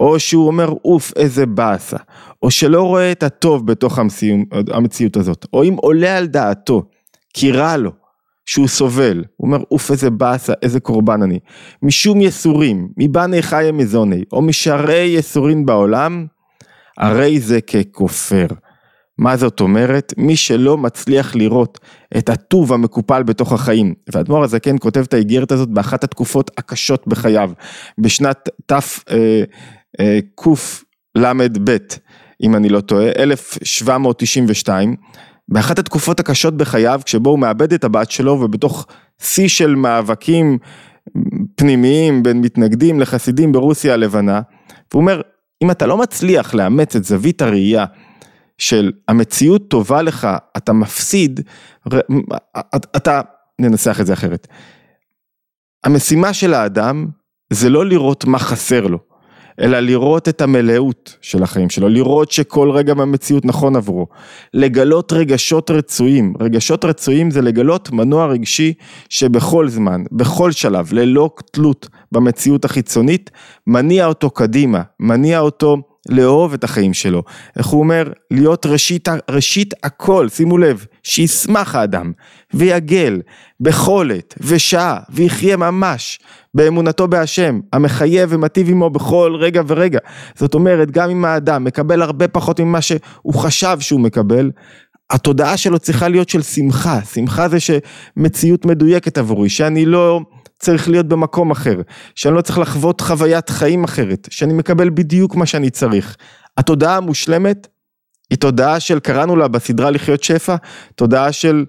או 0.00 0.20
שהוא 0.20 0.46
אומר 0.46 0.72
אוף 0.84 1.12
איזה 1.16 1.46
באסה, 1.46 1.96
או 2.42 2.50
שלא 2.50 2.82
רואה 2.82 3.12
את 3.12 3.22
הטוב 3.22 3.66
בתוך 3.66 3.98
המציאות 4.70 5.16
הזאת, 5.16 5.46
או 5.52 5.64
אם 5.64 5.74
עולה 5.74 6.16
על 6.18 6.26
דעתו, 6.26 6.82
כי 7.34 7.52
רע 7.52 7.76
לו, 7.76 7.90
שהוא 8.46 8.68
סובל, 8.68 9.24
הוא 9.36 9.46
אומר 9.46 9.64
אוף 9.70 9.90
איזה 9.90 10.10
באסה, 10.10 10.52
איזה 10.62 10.80
קורבן 10.80 11.22
אני, 11.22 11.38
משום 11.82 12.20
יסורים, 12.20 12.88
מבני 12.96 13.42
חיי 13.42 13.72
מזוני, 13.72 14.24
או 14.32 14.42
משאר 14.42 15.14
יסורים 15.18 15.66
בעולם, 15.66 16.26
הרי 16.98 17.40
זה 17.40 17.60
ככופר. 17.60 18.46
מה 19.18 19.36
זאת 19.36 19.60
אומרת? 19.60 20.14
מי 20.16 20.36
שלא 20.36 20.76
מצליח 20.76 21.36
לראות 21.36 21.80
את 22.18 22.28
הטוב 22.28 22.72
המקופל 22.72 23.22
בתוך 23.22 23.52
החיים. 23.52 23.94
והאדמו"ר 24.12 24.44
הזקן 24.44 24.76
כותב 24.80 25.00
את 25.00 25.14
האיגרת 25.14 25.52
הזאת 25.52 25.68
באחת 25.68 26.04
התקופות 26.04 26.50
הקשות 26.58 27.06
בחייו, 27.06 27.50
בשנת 27.98 28.48
תקל"ב, 29.96 31.76
אם 32.42 32.56
אני 32.56 32.68
לא 32.68 32.80
טועה, 32.80 33.08
1792, 33.18 34.96
באחת 35.48 35.78
התקופות 35.78 36.20
הקשות 36.20 36.56
בחייו, 36.56 37.00
כשבו 37.04 37.30
הוא 37.30 37.38
מאבד 37.38 37.72
את 37.72 37.84
הבת 37.84 38.10
שלו 38.10 38.32
ובתוך 38.32 38.86
שיא 39.22 39.48
של 39.48 39.74
מאבקים 39.74 40.58
פנימיים 41.54 42.22
בין 42.22 42.40
מתנגדים 42.40 43.00
לחסידים 43.00 43.52
ברוסיה 43.52 43.94
הלבנה, 43.94 44.40
והוא 44.92 45.00
אומר, 45.00 45.20
אם 45.62 45.70
אתה 45.70 45.86
לא 45.86 45.96
מצליח 45.96 46.54
לאמץ 46.54 46.96
את 46.96 47.04
זווית 47.04 47.42
הראייה 47.42 47.84
של 48.58 48.92
המציאות 49.08 49.68
טובה 49.68 50.02
לך, 50.02 50.28
אתה 50.56 50.72
מפסיד, 50.72 51.40
אתה, 52.96 53.20
ננסח 53.58 54.00
את 54.00 54.06
זה 54.06 54.12
אחרת. 54.12 54.46
המשימה 55.84 56.32
של 56.32 56.54
האדם 56.54 57.06
זה 57.52 57.70
לא 57.70 57.86
לראות 57.86 58.24
מה 58.24 58.38
חסר 58.38 58.86
לו, 58.86 58.98
אלא 59.60 59.80
לראות 59.80 60.28
את 60.28 60.40
המלאות 60.40 61.16
של 61.20 61.42
החיים 61.42 61.70
שלו, 61.70 61.88
לראות 61.88 62.30
שכל 62.30 62.70
רגע 62.70 62.94
מהמציאות 62.94 63.44
נכון 63.44 63.76
עבורו, 63.76 64.06
לגלות 64.54 65.12
רגשות 65.12 65.70
רצויים, 65.70 66.34
רגשות 66.40 66.84
רצויים 66.84 67.30
זה 67.30 67.42
לגלות 67.42 67.90
מנוע 67.90 68.26
רגשי 68.26 68.74
שבכל 69.08 69.68
זמן, 69.68 70.04
בכל 70.12 70.52
שלב, 70.52 70.92
ללא 70.92 71.30
תלות 71.52 71.88
במציאות 72.12 72.64
החיצונית, 72.64 73.30
מניע 73.66 74.06
אותו 74.06 74.30
קדימה, 74.30 74.82
מניע 75.00 75.40
אותו 75.40 75.76
לאהוב 76.08 76.54
את 76.54 76.64
החיים 76.64 76.94
שלו. 76.94 77.22
איך 77.56 77.66
הוא 77.66 77.80
אומר? 77.80 78.12
להיות 78.30 78.66
ראשית, 78.66 79.08
ראשית 79.30 79.74
הכל, 79.82 80.28
שימו 80.28 80.58
לב, 80.58 80.86
שישמח 81.02 81.74
האדם, 81.74 82.12
ויגל, 82.54 83.20
בכל 83.60 84.10
עת, 84.14 84.34
ושעה, 84.40 84.98
ויחיה 85.10 85.56
ממש, 85.56 86.18
באמונתו 86.54 87.08
בהשם, 87.08 87.60
המחייב 87.72 88.28
ומטיב 88.32 88.68
עמו 88.68 88.90
בכל 88.90 89.36
רגע 89.38 89.62
ורגע. 89.66 89.98
זאת 90.34 90.54
אומרת, 90.54 90.90
גם 90.90 91.10
אם 91.10 91.24
האדם 91.24 91.64
מקבל 91.64 92.02
הרבה 92.02 92.28
פחות 92.28 92.60
ממה 92.60 92.80
שהוא 92.80 93.34
חשב 93.34 93.76
שהוא 93.80 94.00
מקבל, 94.00 94.50
התודעה 95.10 95.56
שלו 95.56 95.78
צריכה 95.78 96.08
להיות 96.08 96.28
של 96.28 96.42
שמחה, 96.42 97.00
שמחה 97.02 97.48
זה 97.48 97.58
שמציאות 97.60 98.66
מדויקת 98.66 99.18
עבורי, 99.18 99.48
שאני 99.48 99.86
לא... 99.86 100.20
צריך 100.58 100.88
להיות 100.88 101.06
במקום 101.06 101.50
אחר, 101.50 101.80
שאני 102.14 102.34
לא 102.34 102.40
צריך 102.40 102.58
לחוות 102.58 103.00
חוויית 103.00 103.50
חיים 103.50 103.84
אחרת, 103.84 104.28
שאני 104.30 104.52
מקבל 104.52 104.90
בדיוק 104.90 105.34
מה 105.34 105.46
שאני 105.46 105.70
צריך. 105.70 106.16
התודעה 106.56 106.96
המושלמת 106.96 107.68
היא 108.30 108.38
תודעה 108.38 108.80
של, 108.80 109.00
קראנו 109.00 109.36
לה 109.36 109.48
בסדרה 109.48 109.90
לחיות 109.90 110.22
שפע, 110.22 110.56
תודעה 110.94 111.32
של 111.32 111.64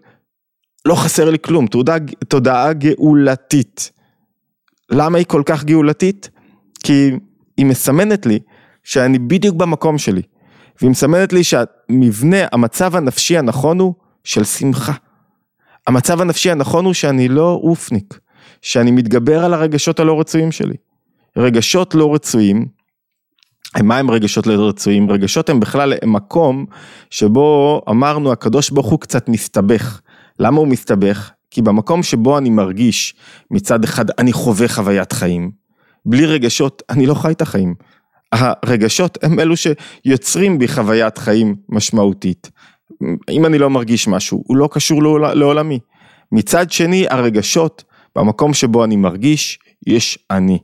לא 0.86 0.96
חסר 0.96 1.29
לי 1.29 1.38
כלום, 1.39 1.67
תודעה, 1.67 1.98
תודעה 2.27 2.74
גאולתית. 2.74 3.91
למה 4.91 5.17
היא 5.17 5.25
כל 5.25 5.43
כך 5.46 5.63
גאולתית? 5.63 6.29
כי 6.84 7.12
היא 7.58 7.65
מסמנת 7.65 8.25
לי 8.25 8.39
שאני 8.84 9.19
בדיוק 9.19 9.55
במקום 9.55 9.98
שלי. 9.98 10.22
והיא 10.81 10.91
מסמנת 10.91 11.34
לי 11.34 11.43
שהמבנה, 11.43 12.38
המצב 12.51 12.96
הנפשי 12.96 13.38
הנכון 13.38 13.79
הוא 13.79 13.93
של 14.24 14.43
שמחה. 14.43 14.93
המצב 15.88 16.22
הנפשי 16.22 16.51
הנכון 16.51 16.86
הוא 16.86 16.93
שאני 16.93 17.27
לא 17.27 17.60
אופניק, 17.63 18.19
שאני 18.61 18.91
מתגבר 18.91 19.45
על 19.45 19.53
הרגשות 19.53 19.99
הלא 19.99 20.19
רצויים 20.19 20.51
שלי. 20.51 20.75
רגשות 21.37 21.95
לא 21.95 22.13
רצויים, 22.13 22.79
מה 23.83 23.97
הם 23.97 24.11
רגשות 24.11 24.47
לא 24.47 24.67
רצויים? 24.67 25.11
רגשות 25.11 25.49
הם 25.49 25.59
בכלל 25.59 25.93
מקום 26.05 26.65
שבו 27.09 27.81
אמרנו 27.89 28.31
הקדוש 28.31 28.69
ברוך 28.69 28.87
הוא 28.87 28.99
קצת 28.99 29.29
מסתבך. 29.29 30.01
למה 30.39 30.59
הוא 30.59 30.67
מסתבך? 30.67 31.31
כי 31.51 31.61
במקום 31.61 32.03
שבו 32.03 32.37
אני 32.37 32.49
מרגיש 32.49 33.15
מצד 33.51 33.83
אחד 33.83 34.05
אני 34.19 34.33
חווה 34.33 34.67
חוויית 34.67 35.11
חיים, 35.11 35.51
בלי 36.05 36.25
רגשות 36.25 36.83
אני 36.89 37.05
לא 37.05 37.13
חי 37.13 37.31
את 37.31 37.41
החיים. 37.41 37.75
הרגשות 38.31 39.17
הם 39.23 39.39
אלו 39.39 39.55
שיוצרים 39.57 40.59
בי 40.59 40.67
חוויית 40.67 41.17
חיים 41.17 41.55
משמעותית. 41.69 42.51
אם 43.29 43.45
אני 43.45 43.57
לא 43.57 43.69
מרגיש 43.69 44.07
משהו, 44.07 44.43
הוא 44.47 44.57
לא 44.57 44.69
קשור 44.71 45.03
לעולמי. 45.19 45.79
מצד 46.31 46.71
שני, 46.71 47.05
הרגשות, 47.09 47.83
במקום 48.19 48.53
שבו 48.53 48.83
אני 48.83 48.95
מרגיש, 48.95 49.59
יש 49.88 50.19
אני, 50.31 50.59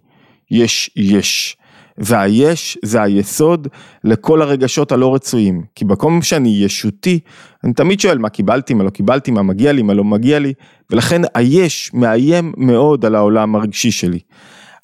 יש 0.51 0.89
יש. 0.95 1.57
והיש 1.97 2.77
זה 2.83 3.01
היסוד 3.01 3.67
לכל 4.03 4.41
הרגשות 4.41 4.91
הלא 4.91 5.15
רצויים. 5.15 5.63
כי 5.75 5.85
במקום 5.85 6.21
שאני 6.21 6.49
ישותי, 6.49 7.19
אני 7.63 7.73
תמיד 7.73 7.99
שואל 7.99 8.17
מה 8.17 8.29
קיבלתי, 8.29 8.73
מה 8.73 8.83
לא 8.83 8.89
קיבלתי, 8.89 9.31
מה 9.31 9.41
מגיע 9.41 9.71
לי, 9.71 9.81
מה 9.81 9.93
לא 9.93 10.03
מגיע 10.03 10.39
לי, 10.39 10.53
ולכן 10.89 11.21
היש 11.35 11.91
מאיים 11.93 12.53
מאוד 12.57 13.05
על 13.05 13.15
העולם 13.15 13.55
הרגשי 13.55 13.91
שלי. 13.91 14.19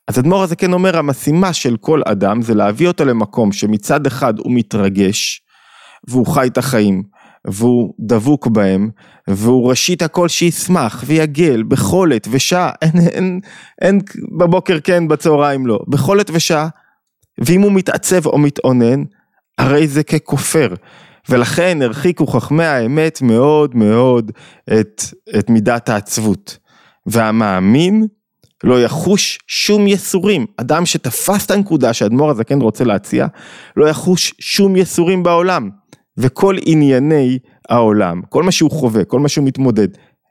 אז 0.08 0.20
אדמו"ר 0.20 0.44
הזה 0.44 0.56
כן 0.56 0.74
אומר, 0.74 0.98
המשימה 0.98 1.54
של 1.54 1.78
כל 1.78 2.02
אדם 2.06 2.42
זה 2.42 2.54
להביא 2.54 2.88
אותו 2.88 3.06
למקום 3.06 3.52
שמצד 3.52 4.08
אחד 4.08 4.40
הוא 4.40 4.52
מתרגש, 4.56 5.42
והוא 6.08 6.28
חי 6.28 6.48
את 6.48 6.58
החיים, 6.58 7.04
והוא 7.48 7.94
דבוק 8.00 8.48
בהם, 8.48 8.90
והוא 9.28 9.70
ראשית 9.70 10.02
הכל 10.02 10.28
שישמח 10.28 11.04
ויגל 11.08 11.64
בכל 11.64 12.12
עת 12.16 12.28
ושעה, 12.32 12.72
אין, 12.82 13.08
אין, 13.08 13.40
אין 13.82 14.00
בבוקר 14.38 14.80
כן, 14.84 15.08
בצהריים 15.08 15.68
לא, 15.68 15.80
בכל 15.88 16.20
עת 16.20 16.30
ושעה, 16.34 16.68
ואם 17.40 17.62
הוא 17.62 17.72
מתעצב 17.72 18.26
או 18.26 18.38
מתאונן, 18.38 19.04
הרי 19.58 19.88
זה 19.88 20.04
ככופר. 20.04 20.74
ולכן 21.30 21.82
הרחיקו 21.82 22.28
חכמי 22.28 22.66
האמת 22.66 23.22
מאוד 23.22 23.76
מאוד 23.76 24.32
את, 24.80 25.04
את 25.40 25.50
מידת 25.50 25.90
העצבות. 25.90 26.58
והמאמין 27.06 28.08
לא 28.64 28.84
יחוש 28.84 29.40
שום 29.48 29.88
יסורים. 29.88 30.46
אדם 30.58 30.86
שתפס 30.86 31.46
את 31.46 31.52
הנקודה 31.52 31.94
שהאדמו"ר 31.94 32.30
הזקן 32.30 32.62
רוצה 32.62 32.84
להציע, 32.84 33.28
לא 33.78 33.90
יחוש 33.90 34.34
שום 34.40 34.76
יסורים 34.76 35.24
בעולם. 35.24 35.70
וכל 36.18 36.56
ענייני 36.66 37.40
העולם, 37.70 38.22
כל 38.30 38.44
מה 38.44 38.52
שהוא 38.52 38.72
חווה, 38.72 39.06
כל 39.06 39.20
מה 39.20 39.30
שהוא 39.30 39.46
מתמודד, 39.46 39.88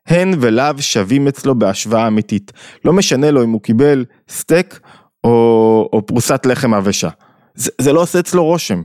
הן 0.06 0.34
ולאו 0.40 0.82
שווים 0.82 1.28
אצלו 1.28 1.54
בהשוואה 1.54 2.06
אמיתית. 2.06 2.52
לא 2.84 2.92
משנה 2.92 3.30
לו 3.30 3.44
אם 3.44 3.50
הוא 3.50 3.60
קיבל 3.60 4.04
סטייק 4.28 4.80
או, 5.24 5.88
או 5.92 6.06
פרוסת 6.06 6.46
לחם 6.46 6.74
עבשה. 6.74 7.08
זה, 7.54 7.70
זה 7.80 7.92
לא 7.92 8.00
עושה 8.00 8.20
אצלו 8.20 8.44
רושם. 8.44 8.82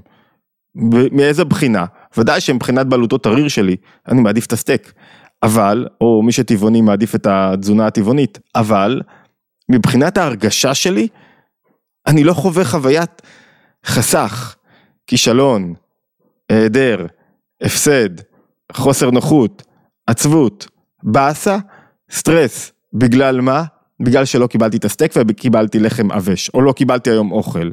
מאיזה 1.11 1.45
בחינה? 1.45 1.85
ודאי 2.17 2.41
שמבחינת 2.41 2.87
בעלותו 2.87 3.29
הריר 3.29 3.47
שלי, 3.47 3.75
אני 4.07 4.21
מעדיף 4.21 4.45
את 4.45 4.53
הסטייק. 4.53 4.93
אבל, 5.43 5.87
או 6.01 6.23
מי 6.23 6.31
שטבעוני 6.31 6.81
מעדיף 6.81 7.15
את 7.15 7.27
התזונה 7.29 7.87
הטבעונית, 7.87 8.39
אבל 8.55 9.01
מבחינת 9.69 10.17
ההרגשה 10.17 10.73
שלי, 10.73 11.07
אני 12.07 12.23
לא 12.23 12.33
חווה 12.33 12.65
חוויית 12.65 13.21
חסך, 13.85 14.55
כישלון, 15.07 15.73
היעדר, 16.49 17.05
הפסד, 17.61 18.09
חוסר 18.71 19.11
נוחות, 19.11 19.63
עצבות, 20.07 20.67
באסה, 21.03 21.57
סטרס. 22.11 22.71
בגלל 22.93 23.41
מה? 23.41 23.63
בגלל 23.99 24.25
שלא 24.25 24.47
קיבלתי 24.47 24.77
את 24.77 24.85
הסטייק 24.85 25.13
וקיבלתי 25.27 25.79
לחם 25.79 26.11
עבש, 26.11 26.49
או 26.53 26.61
לא 26.61 26.71
קיבלתי 26.71 27.09
היום 27.09 27.31
אוכל. 27.31 27.69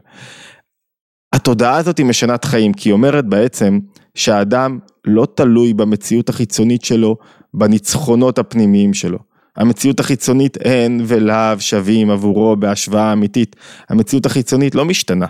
התודעה 1.33 1.77
הזאת 1.77 1.99
היא 1.99 2.07
משנת 2.07 2.45
חיים, 2.45 2.73
כי 2.73 2.89
היא 2.89 2.93
אומרת 2.93 3.27
בעצם 3.27 3.79
שהאדם 4.15 4.79
לא 5.05 5.27
תלוי 5.35 5.75
במציאות 5.75 6.29
החיצונית 6.29 6.85
שלו, 6.85 7.17
בניצחונות 7.55 8.39
הפנימיים 8.39 8.95
שלו. 8.95 9.19
המציאות 9.57 10.01
החיצונית 10.01 10.57
אין 10.57 11.05
ולאו 11.07 11.61
שווים 11.61 12.11
עבורו 12.11 12.57
בהשוואה 12.57 13.13
אמיתית. 13.13 13.57
המציאות 13.89 14.27
החיצונית 14.27 14.75
לא 14.75 14.85
משתנה. 14.85 15.27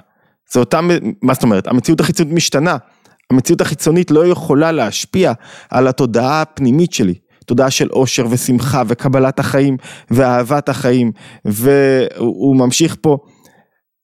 זה 0.53 0.61
אותה, 0.61 0.81
מה 1.23 1.35
זאת 1.35 1.43
אומרת? 1.43 1.67
המציאות 1.67 2.01
החיצונית 2.01 2.35
משתנה. 2.35 2.77
המציאות 3.33 3.61
החיצונית 3.61 4.11
לא 4.11 4.27
יכולה 4.27 4.73
להשפיע 4.73 5.33
על 5.71 5.89
התודעה 5.89 6.43
הפנימית 6.43 6.93
שלי. 6.93 7.15
תודעה 7.47 7.71
של 7.71 7.89
אושר 7.91 8.27
ושמחה 8.31 8.83
וקבלת 8.87 9.39
החיים 9.39 9.77
ואהבת 10.11 10.69
החיים. 10.69 11.11
והוא 11.45 12.57
ממשיך 12.57 12.97
פה 13.01 13.17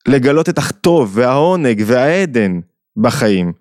לגלות 0.09 0.49
את 0.49 0.59
הטוב 0.59 1.11
והעונג 1.15 1.83
והעדן 1.87 2.53
בחיים. 3.03 3.53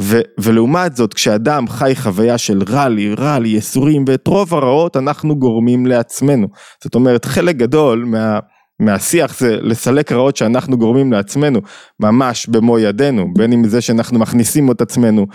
ו, 0.00 0.20
ולעומת 0.40 0.96
זאת, 0.96 1.14
כשאדם 1.14 1.68
חי 1.68 1.92
חוויה 1.96 2.38
של 2.38 2.62
רע 2.68 2.88
לי, 2.88 3.14
רע 3.14 3.38
לי, 3.38 3.48
יסורים, 3.48 4.04
ואת 4.08 4.26
רוב 4.26 4.54
הרעות 4.54 4.96
אנחנו 4.96 5.36
גורמים 5.36 5.86
לעצמנו. 5.86 6.46
זאת 6.84 6.94
אומרת, 6.94 7.24
חלק 7.24 7.56
גדול 7.56 8.04
מה, 8.04 8.38
מהשיח 8.80 9.38
זה 9.38 9.56
לסלק 9.60 10.12
רעות 10.12 10.36
שאנחנו 10.36 10.78
גורמים 10.78 11.12
לעצמנו, 11.12 11.60
ממש 12.00 12.46
במו 12.46 12.78
ידינו, 12.78 13.34
בין 13.34 13.52
אם 13.52 13.68
זה 13.68 13.80
שאנחנו 13.80 14.18
מכניסים 14.18 14.70
את 14.70 14.80
עצמנו 14.80 15.26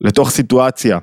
לתוך 0.00 0.30
סיטואציה 0.30 0.98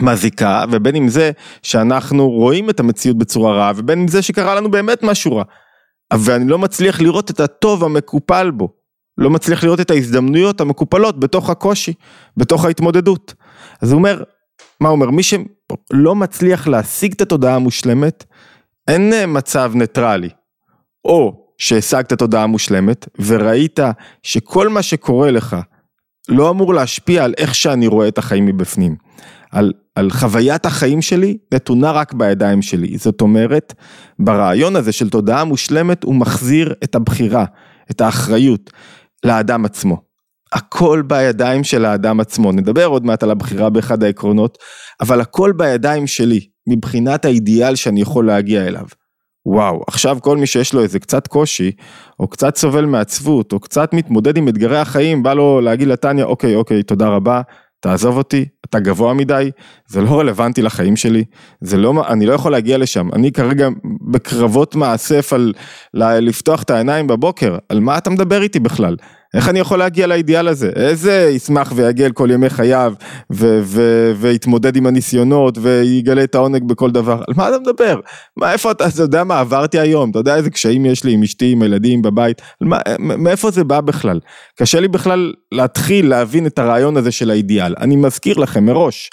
מזיקה, 0.00 0.64
ובין 0.70 0.96
אם 0.96 1.08
זה 1.08 1.30
שאנחנו 1.62 2.30
רואים 2.30 2.70
את 2.70 2.80
המציאות 2.80 3.18
בצורה 3.18 3.52
רעה, 3.52 3.72
ובין 3.76 4.00
אם 4.00 4.08
זה 4.08 4.22
שקרה 4.22 4.54
לנו 4.54 4.70
באמת 4.70 5.02
משהו 5.02 5.36
רע. 5.36 5.42
ואני 6.14 6.48
לא 6.48 6.58
מצליח 6.58 7.00
לראות 7.00 7.30
את 7.30 7.40
הטוב 7.40 7.84
המקופל 7.84 8.50
בו. 8.50 8.68
לא 9.18 9.30
מצליח 9.30 9.64
לראות 9.64 9.80
את 9.80 9.90
ההזדמנויות 9.90 10.60
המקופלות 10.60 11.20
בתוך 11.20 11.50
הקושי, 11.50 11.94
בתוך 12.36 12.64
ההתמודדות. 12.64 13.34
אז 13.82 13.92
הוא 13.92 13.98
אומר, 13.98 14.22
מה 14.80 14.88
הוא 14.88 14.96
אומר? 14.96 15.10
מי 15.10 15.22
שלא 15.22 16.14
מצליח 16.14 16.66
להשיג 16.66 17.12
את 17.12 17.20
התודעה 17.20 17.54
המושלמת, 17.54 18.24
אין 18.88 19.12
מצב 19.26 19.72
ניטרלי. 19.74 20.28
או 21.04 21.48
שהשגת 21.58 22.12
תודעה 22.12 22.46
מושלמת, 22.46 23.08
וראית 23.26 23.80
שכל 24.22 24.68
מה 24.68 24.82
שקורה 24.82 25.30
לך 25.30 25.56
לא 26.28 26.50
אמור 26.50 26.74
להשפיע 26.74 27.24
על 27.24 27.34
איך 27.38 27.54
שאני 27.54 27.86
רואה 27.86 28.08
את 28.08 28.18
החיים 28.18 28.46
מבפנים. 28.46 28.96
על, 29.52 29.72
על 29.94 30.10
חוויית 30.10 30.66
החיים 30.66 31.02
שלי 31.02 31.36
נתונה 31.54 31.90
רק 31.92 32.12
בידיים 32.12 32.62
שלי. 32.62 32.98
זאת 32.98 33.20
אומרת, 33.20 33.74
ברעיון 34.18 34.76
הזה 34.76 34.92
של 34.92 35.10
תודעה 35.10 35.44
מושלמת 35.44 36.04
הוא 36.04 36.14
מחזיר 36.14 36.74
את 36.84 36.94
הבחירה, 36.94 37.44
את 37.90 38.00
האחריות. 38.00 38.70
לאדם 39.24 39.64
עצמו. 39.64 40.02
הכל 40.52 41.02
בידיים 41.06 41.64
של 41.64 41.84
האדם 41.84 42.20
עצמו, 42.20 42.52
נדבר 42.52 42.86
עוד 42.86 43.06
מעט 43.06 43.22
על 43.22 43.30
הבחירה 43.30 43.70
באחד 43.70 44.02
העקרונות, 44.02 44.58
אבל 45.00 45.20
הכל 45.20 45.52
בידיים 45.56 46.06
שלי, 46.06 46.40
מבחינת 46.68 47.24
האידיאל 47.24 47.74
שאני 47.74 48.00
יכול 48.00 48.26
להגיע 48.26 48.66
אליו. 48.66 48.84
וואו, 49.50 49.82
עכשיו 49.86 50.18
כל 50.22 50.36
מי 50.36 50.46
שיש 50.46 50.74
לו 50.74 50.82
איזה 50.82 50.98
קצת 50.98 51.26
קושי, 51.26 51.70
או 52.20 52.28
קצת 52.28 52.56
סובל 52.56 52.84
מעצבות, 52.84 53.52
או 53.52 53.60
קצת 53.60 53.92
מתמודד 53.92 54.36
עם 54.36 54.48
אתגרי 54.48 54.78
החיים, 54.78 55.22
בא 55.22 55.34
לו 55.34 55.60
להגיד 55.60 55.88
לטניה, 55.88 56.24
אוקיי, 56.24 56.54
אוקיי, 56.54 56.82
תודה 56.82 57.08
רבה, 57.08 57.40
תעזוב 57.80 58.16
אותי, 58.16 58.44
אתה 58.66 58.80
גבוה 58.80 59.14
מדי, 59.14 59.50
זה 59.86 60.00
לא 60.00 60.18
רלוונטי 60.18 60.62
לחיים 60.62 60.96
שלי, 60.96 61.24
זה 61.60 61.76
לא, 61.76 61.94
אני 62.08 62.26
לא 62.26 62.32
יכול 62.32 62.52
להגיע 62.52 62.78
לשם, 62.78 63.08
אני 63.12 63.32
כרגע 63.32 63.68
בקרבות 64.10 64.74
מאסף 64.74 65.32
על 65.32 65.52
לפתוח 65.94 66.62
את 66.62 66.70
העיניים 66.70 67.06
בבוקר, 67.06 67.56
על 67.68 67.80
מה 67.80 67.98
אתה 67.98 68.10
מדבר 68.10 68.42
איתי 68.42 68.60
בכלל? 68.60 68.96
איך 69.34 69.48
אני 69.48 69.58
יכול 69.58 69.78
להגיע 69.78 70.06
לאידיאל 70.06 70.48
הזה? 70.48 70.70
איזה 70.76 71.30
ישמח 71.32 71.72
ויגל 71.76 72.12
כל 72.12 72.28
ימי 72.30 72.50
חייו 72.50 72.94
ויתמודד 74.16 74.76
עם 74.76 74.86
הניסיונות 74.86 75.58
ויגלה 75.62 76.24
את 76.24 76.34
העונג 76.34 76.68
בכל 76.68 76.90
דבר? 76.90 77.22
על 77.28 77.34
מה 77.36 77.48
אתה 77.48 77.58
מדבר? 77.58 78.00
מה, 78.36 78.52
איפה 78.52 78.70
אתה, 78.70 78.88
אתה 78.88 79.02
יודע 79.02 79.24
מה 79.24 79.40
עברתי 79.40 79.78
היום? 79.78 80.10
אתה 80.10 80.18
יודע 80.18 80.36
איזה 80.36 80.50
קשיים 80.50 80.86
יש 80.86 81.04
לי 81.04 81.12
עם 81.12 81.22
אשתי, 81.22 81.52
עם 81.52 81.62
הילדים, 81.62 82.02
בבית? 82.02 82.42
מה, 82.60 82.78
מאיפה 82.98 83.50
זה 83.50 83.64
בא 83.64 83.80
בכלל? 83.80 84.20
קשה 84.58 84.80
לי 84.80 84.88
בכלל 84.88 85.32
להתחיל 85.52 86.08
להבין 86.08 86.46
את 86.46 86.58
הרעיון 86.58 86.96
הזה 86.96 87.12
של 87.12 87.30
האידיאל. 87.30 87.74
אני 87.80 87.96
מזכיר 87.96 88.38
לכם 88.38 88.64
מראש, 88.64 89.10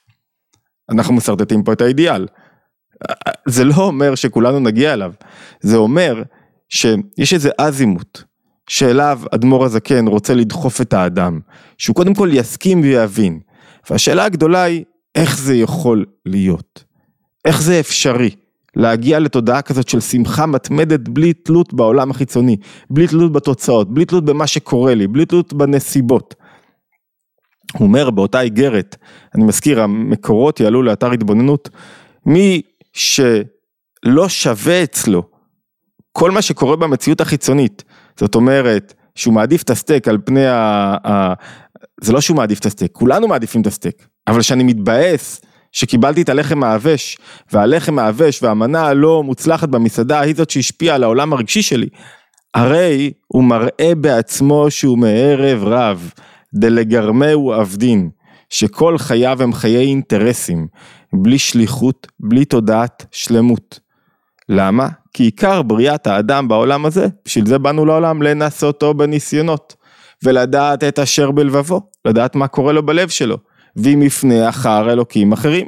אנחנו 0.90 1.14
משרטטים 1.14 1.64
פה 1.64 1.74
את 1.74 1.82
האידיאל. 1.82 2.28
זה 3.48 3.64
לא 3.64 3.76
אומר 3.76 4.16
שכולנו 4.16 4.60
נגיע 4.60 4.94
אליו, 4.94 5.12
זה 5.62 5.78
אומר 5.78 6.24
שיש 6.70 7.34
איזה 7.34 7.50
אזימוט. 7.58 8.35
שאליו 8.68 9.20
אדמו"ר 9.32 9.66
הזקן 9.66 10.08
רוצה 10.08 10.34
לדחוף 10.34 10.82
את 10.82 10.94
האדם, 10.94 11.40
שהוא 11.78 11.96
קודם 11.96 12.14
כל 12.14 12.30
יסכים 12.34 12.82
ויבין. 12.82 13.40
והשאלה 13.90 14.26
הגדולה 14.26 14.64
היא, 14.64 14.84
איך 15.16 15.40
זה 15.40 15.56
יכול 15.56 16.06
להיות? 16.26 16.84
איך 17.46 17.62
זה 17.62 17.80
אפשרי? 17.80 18.30
להגיע 18.76 19.20
לתודעה 19.20 19.62
כזאת 19.62 19.90
של 19.90 20.00
שמחה 20.00 20.46
מתמדת 20.46 21.10
בלי 21.10 21.34
תלות 21.34 21.74
בעולם 21.74 22.12
החיצוני, 22.12 22.58
בלי 22.90 23.08
תלות 23.08 23.32
בתוצאות, 23.32 23.94
בלי 23.94 24.06
תלות 24.06 24.26
במה 24.26 24.48
שקורה 24.48 24.96
לי, 24.96 25.08
בלי 25.08 25.26
תלות 25.26 25.54
בנסיבות. 25.54 26.36
הוא 27.74 27.88
אומר 27.88 28.10
באותה 28.10 28.42
איגרת, 28.42 28.96
אני 29.36 29.44
מזכיר, 29.44 29.82
המקורות 29.82 30.60
יעלו 30.60 30.84
לאתר 30.84 31.12
התבוננות, 31.12 31.70
מי 32.26 32.62
שלא 32.94 34.30
שווה 34.30 34.84
אצלו 34.84 35.24
כל 36.12 36.32
מה 36.32 36.42
שקורה 36.42 36.76
במציאות 36.76 37.22
החיצונית, 37.22 37.84
זאת 38.20 38.36
אומרת 38.36 38.94
שהוא 39.16 39.34
מעדיף 39.34 39.64
את 39.64 39.70
הסטייק 39.70 40.08
על 40.08 40.18
פני 40.26 40.48
ה... 40.48 40.96
ה... 41.08 41.34
זה 42.02 42.14
לא 42.14 42.22
שהוא 42.22 42.38
מעדיף 42.38 42.60
את 42.60 42.66
הסטייק, 42.66 42.92
כולנו 42.92 43.28
מעדיפים 43.28 43.62
את 43.62 43.68
הסטייק, 43.68 44.08
אבל 44.28 44.42
שאני 44.42 44.64
מתבאס 44.64 45.42
שקיבלתי 45.72 46.22
את 46.22 46.30
הלחם 46.30 46.64
העבש, 46.64 47.18
והלחם 47.54 48.00
העבש 48.00 48.44
והמנה 48.44 48.88
הלא 48.88 49.24
מוצלחת 49.24 49.70
במסעדה 49.70 50.20
היא 50.20 50.36
זאת 50.36 50.50
שהשפיעה 50.50 50.96
על 50.96 51.04
העולם 51.04 51.34
הרגשי 51.34 51.62
שלי, 51.62 51.88
הרי 52.54 53.12
הוא 53.28 53.44
מראה 53.44 53.96
בעצמו 53.98 54.72
שהוא 54.72 54.98
מערב 54.98 55.64
רב, 55.64 56.12
דלגרמהו 56.54 57.54
עבדין, 57.54 58.10
שכל 58.50 58.98
חייו 58.98 59.44
הם 59.44 59.54
חיי 59.54 59.86
אינטרסים, 59.86 60.68
בלי 61.14 61.40
שליחות, 61.40 62.08
בלי 62.20 62.46
תודעת 62.46 63.06
שלמות. 63.12 63.80
למה? 64.50 64.90
כי 65.14 65.24
עיקר 65.24 65.62
בריאת 65.62 66.08
האדם 66.08 66.48
בעולם 66.48 66.86
הזה, 66.86 67.08
בשביל 67.26 67.46
זה 67.46 67.58
באנו 67.58 67.86
לעולם, 67.86 68.22
לנסותו 68.22 68.94
בניסיונות, 68.94 69.76
ולדעת 70.24 70.84
את 70.84 71.00
אשר 71.00 71.32
בלבבו, 71.32 71.82
לדעת 72.06 72.36
מה 72.36 72.48
קורה 72.48 72.74
לו 72.74 72.86
בלב 72.86 73.10
שלו. 73.10 73.38
ואם 73.76 74.02
יפנה 74.02 74.50
אחר 74.50 74.92
אלוקים 74.92 75.32
אחרים, 75.32 75.68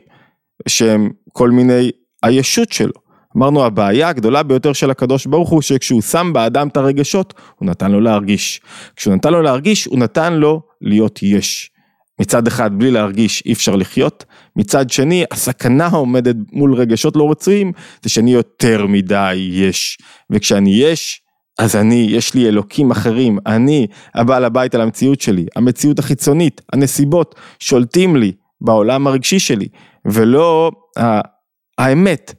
שהם 0.67 1.09
כל 1.33 1.51
מיני 1.51 1.91
הישות 2.23 2.71
שלו. 2.71 2.93
אמרנו 3.37 3.65
הבעיה 3.65 4.09
הגדולה 4.09 4.43
ביותר 4.43 4.73
של 4.73 4.91
הקדוש 4.91 5.25
ברוך 5.25 5.49
הוא 5.49 5.61
שכשהוא 5.61 6.01
שם 6.01 6.31
באדם 6.33 6.67
את 6.67 6.77
הרגשות 6.77 7.33
הוא 7.55 7.69
נתן 7.69 7.91
לו 7.91 8.01
להרגיש. 8.01 8.61
כשהוא 8.95 9.15
נתן 9.15 9.33
לו 9.33 9.41
להרגיש 9.41 9.85
הוא 9.85 9.99
נתן 9.99 10.33
לו 10.33 10.61
להיות 10.81 11.19
יש. 11.23 11.71
מצד 12.21 12.47
אחד 12.47 12.79
בלי 12.79 12.91
להרגיש 12.91 13.43
אי 13.45 13.53
אפשר 13.53 13.75
לחיות, 13.75 14.25
מצד 14.55 14.89
שני 14.89 15.23
הסכנה 15.31 15.87
העומדת 15.87 16.35
מול 16.51 16.73
רגשות 16.73 17.15
לא 17.15 17.31
רצויים 17.31 17.71
זה 18.03 18.09
שאני 18.09 18.33
יותר 18.33 18.87
מדי 18.87 19.49
יש, 19.51 19.97
וכשאני 20.29 20.69
יש 20.69 21.21
אז 21.59 21.75
אני, 21.75 22.07
יש 22.09 22.33
לי 22.33 22.47
אלוקים 22.47 22.91
אחרים, 22.91 23.37
אני 23.45 23.87
הבעל 24.15 24.45
הבית 24.45 24.75
על 24.75 24.81
המציאות 24.81 25.21
שלי, 25.21 25.45
המציאות 25.55 25.99
החיצונית, 25.99 26.61
הנסיבות, 26.73 27.35
שולטים 27.59 28.15
לי 28.15 28.31
בעולם 28.61 29.07
הרגשי 29.07 29.39
שלי, 29.39 29.67
ולא 30.05 30.71
האמת 31.77 32.33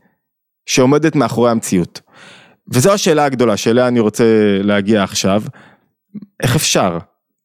שעומדת 0.67 1.17
מאחורי 1.17 1.51
המציאות. 1.51 2.01
וזו 2.73 2.93
השאלה 2.93 3.25
הגדולה 3.25 3.57
שאליה 3.57 3.88
אני 3.88 4.01
רוצה 4.01 4.25
להגיע 4.62 5.03
עכשיו, 5.03 5.43
איך 6.43 6.57
אפשר? 6.57 6.99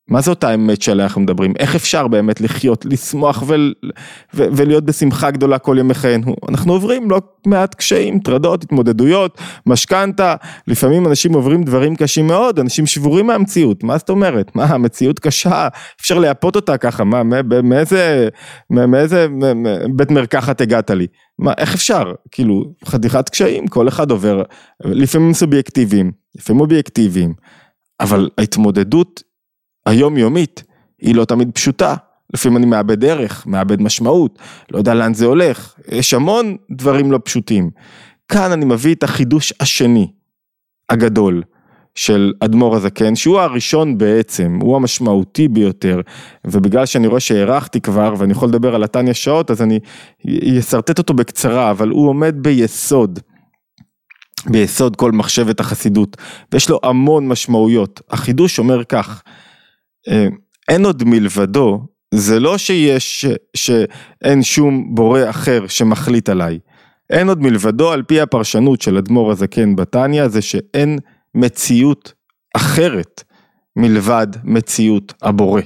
מה 0.08 0.22
זאת 0.22 0.44
האמת 0.44 0.82
שעליה 0.82 1.06
אנחנו 1.06 1.22
מדברים? 1.22 1.54
איך 1.60 1.76
אפשר 1.76 2.08
באמת 2.08 2.42
לחיות, 2.42 2.86
לשמוח 2.86 3.44
ו... 3.48 3.56
ו... 4.34 4.46
ולהיות 4.52 4.84
בשמחה 4.84 5.32
גדולה 5.32 5.60
כל 5.60 5.76
ימי 5.80 5.94
חיינו? 5.94 6.36
אנחנו 6.50 6.74
עוברים 6.74 7.12
לא 7.12 7.22
מעט 7.48 7.76
קשיים, 7.76 8.20
טרדות, 8.20 8.64
התמודדויות, 8.64 9.38
משכנתה, 9.66 10.36
לפעמים 10.68 11.08
אנשים 11.08 11.34
עוברים 11.34 11.64
דברים 11.64 11.96
קשים 11.96 12.28
מאוד, 12.28 12.60
אנשים 12.60 12.86
שבורים 12.86 13.28
מהמציאות, 13.28 13.84
מה 13.84 13.98
זאת 13.98 14.10
אומרת? 14.10 14.56
מה, 14.56 14.64
המציאות 14.64 15.20
קשה, 15.20 15.68
אפשר 16.02 16.20
לייפות 16.20 16.56
אותה 16.56 16.78
ככה, 16.78 17.04
מה, 17.04 17.22
מאיזה, 17.64 18.30
מאיזה 18.70 19.28
בית 19.96 20.12
מרקחת 20.12 20.62
הגעת 20.62 20.90
לי? 20.90 21.08
מה, 21.40 21.54
איך 21.58 21.74
אפשר? 21.74 22.14
כאילו, 22.32 22.64
חתיכת 22.86 23.30
קשיים, 23.30 23.68
כל 23.68 23.88
אחד 23.88 24.12
עובר, 24.12 24.44
לפעמים 24.84 25.34
סובייקטיביים, 25.34 26.12
לפעמים 26.36 26.62
אובייקטיביים, 26.62 27.34
אבל 28.00 28.30
ההתמודדות 28.38 29.33
היומיומית 29.86 30.64
היא 31.02 31.16
לא 31.16 31.26
תמיד 31.26 31.52
פשוטה. 31.54 31.96
לפעמים 32.34 32.58
אני 32.58 32.66
מאבד 32.66 33.00
דרך, 33.00 33.48
מאבד 33.48 33.82
משמעות, 33.82 34.40
לא 34.72 34.78
יודע 34.78 34.94
לאן 34.94 35.14
זה 35.14 35.26
הולך, 35.26 35.74
יש 35.92 36.14
המון 36.14 36.56
דברים 36.72 37.12
לא 37.12 37.20
פשוטים. 37.24 37.70
כאן 38.28 38.52
אני 38.52 38.66
מביא 38.66 38.96
את 38.96 39.04
החידוש 39.04 39.54
השני, 39.60 40.12
הגדול, 40.90 41.44
של 41.96 42.34
אדמו"ר 42.40 42.76
הזקן, 42.76 43.16
שהוא 43.16 43.40
הראשון 43.40 43.98
בעצם, 43.98 44.60
הוא 44.62 44.76
המשמעותי 44.76 45.48
ביותר, 45.48 46.02
ובגלל 46.46 46.86
שאני 46.86 47.08
רואה 47.08 47.20
שהארכתי 47.20 47.82
כבר, 47.82 48.14
ואני 48.18 48.32
יכול 48.32 48.50
לדבר 48.50 48.76
על 48.76 48.84
התניא 48.84 49.14
שעות, 49.14 49.52
אז 49.52 49.62
אני 49.62 49.80
אשרטט 50.60 50.98
אותו 50.98 51.14
בקצרה, 51.14 51.72
אבל 51.72 51.90
הוא 51.90 52.10
עומד 52.10 52.36
ביסוד. 52.38 53.20
ביסוד 54.46 54.96
כל 54.96 55.12
מחשבת 55.12 55.60
החסידות, 55.60 56.18
ויש 56.52 56.70
לו 56.70 56.80
המון 56.84 57.28
משמעויות. 57.28 58.02
החידוש 58.10 58.60
אומר 58.60 58.84
כך, 58.84 59.24
אין 60.68 60.86
עוד 60.86 61.04
מלבדו, 61.04 61.86
זה 62.14 62.40
לא 62.40 62.58
שיש, 62.58 63.26
שאין 63.56 64.44
שום 64.44 64.96
בורא 64.96 65.30
אחר 65.30 65.68
שמחליט 65.68 66.30
עליי. 66.30 66.60
אין 67.10 67.30
עוד 67.30 67.42
מלבדו 67.42 67.92
על 67.92 68.04
פי 68.04 68.22
הפרשנות 68.22 68.82
של 68.82 68.98
אדמו"ר 68.98 69.32
הזקן 69.32 69.76
בתניא, 69.76 70.28
זה 70.28 70.42
שאין 70.42 71.00
מציאות 71.36 72.14
אחרת 72.56 73.24
מלבד 73.76 74.28
מציאות 74.44 75.14
הבורא. 75.22 75.62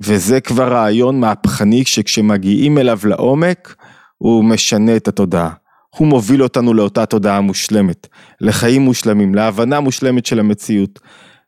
וזה 0.00 0.40
כבר 0.40 0.72
רעיון 0.72 1.20
מהפכני 1.20 1.84
שכשמגיעים 1.84 2.78
אליו 2.78 2.98
לעומק, 3.04 3.76
הוא 4.18 4.44
משנה 4.44 4.96
את 4.96 5.08
התודעה. 5.08 5.50
הוא 5.96 6.08
מוביל 6.08 6.42
אותנו 6.42 6.74
לאותה 6.74 7.06
תודעה 7.06 7.40
מושלמת, 7.40 8.06
לחיים 8.40 8.82
מושלמים, 8.82 9.34
להבנה 9.34 9.80
מושלמת 9.80 10.26
של 10.26 10.40
המציאות. 10.40 10.98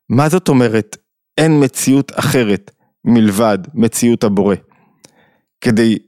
מה 0.08 0.28
זאת 0.28 0.48
אומרת 0.48 0.96
אין 1.38 1.64
מציאות 1.64 2.12
אחרת 2.14 2.70
מלבד 3.04 3.58
מציאות 3.74 4.24
הבורא. 4.24 4.54
כדי, 5.60 5.98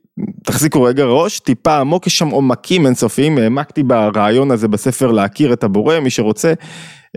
תחזיקו 0.44 0.82
רגע 0.82 1.04
ראש, 1.04 1.40
טיפה 1.40 1.78
עמוק, 1.78 2.06
יש 2.06 2.18
שם 2.18 2.28
עומקים 2.28 2.86
אינסופיים, 2.86 3.38
העמקתי 3.38 3.82
ברעיון 3.82 4.50
הזה 4.50 4.68
בספר 4.68 5.12
להכיר 5.12 5.52
את 5.52 5.64
הבורא, 5.64 6.00
מי 6.00 6.10
שרוצה. 6.10 6.52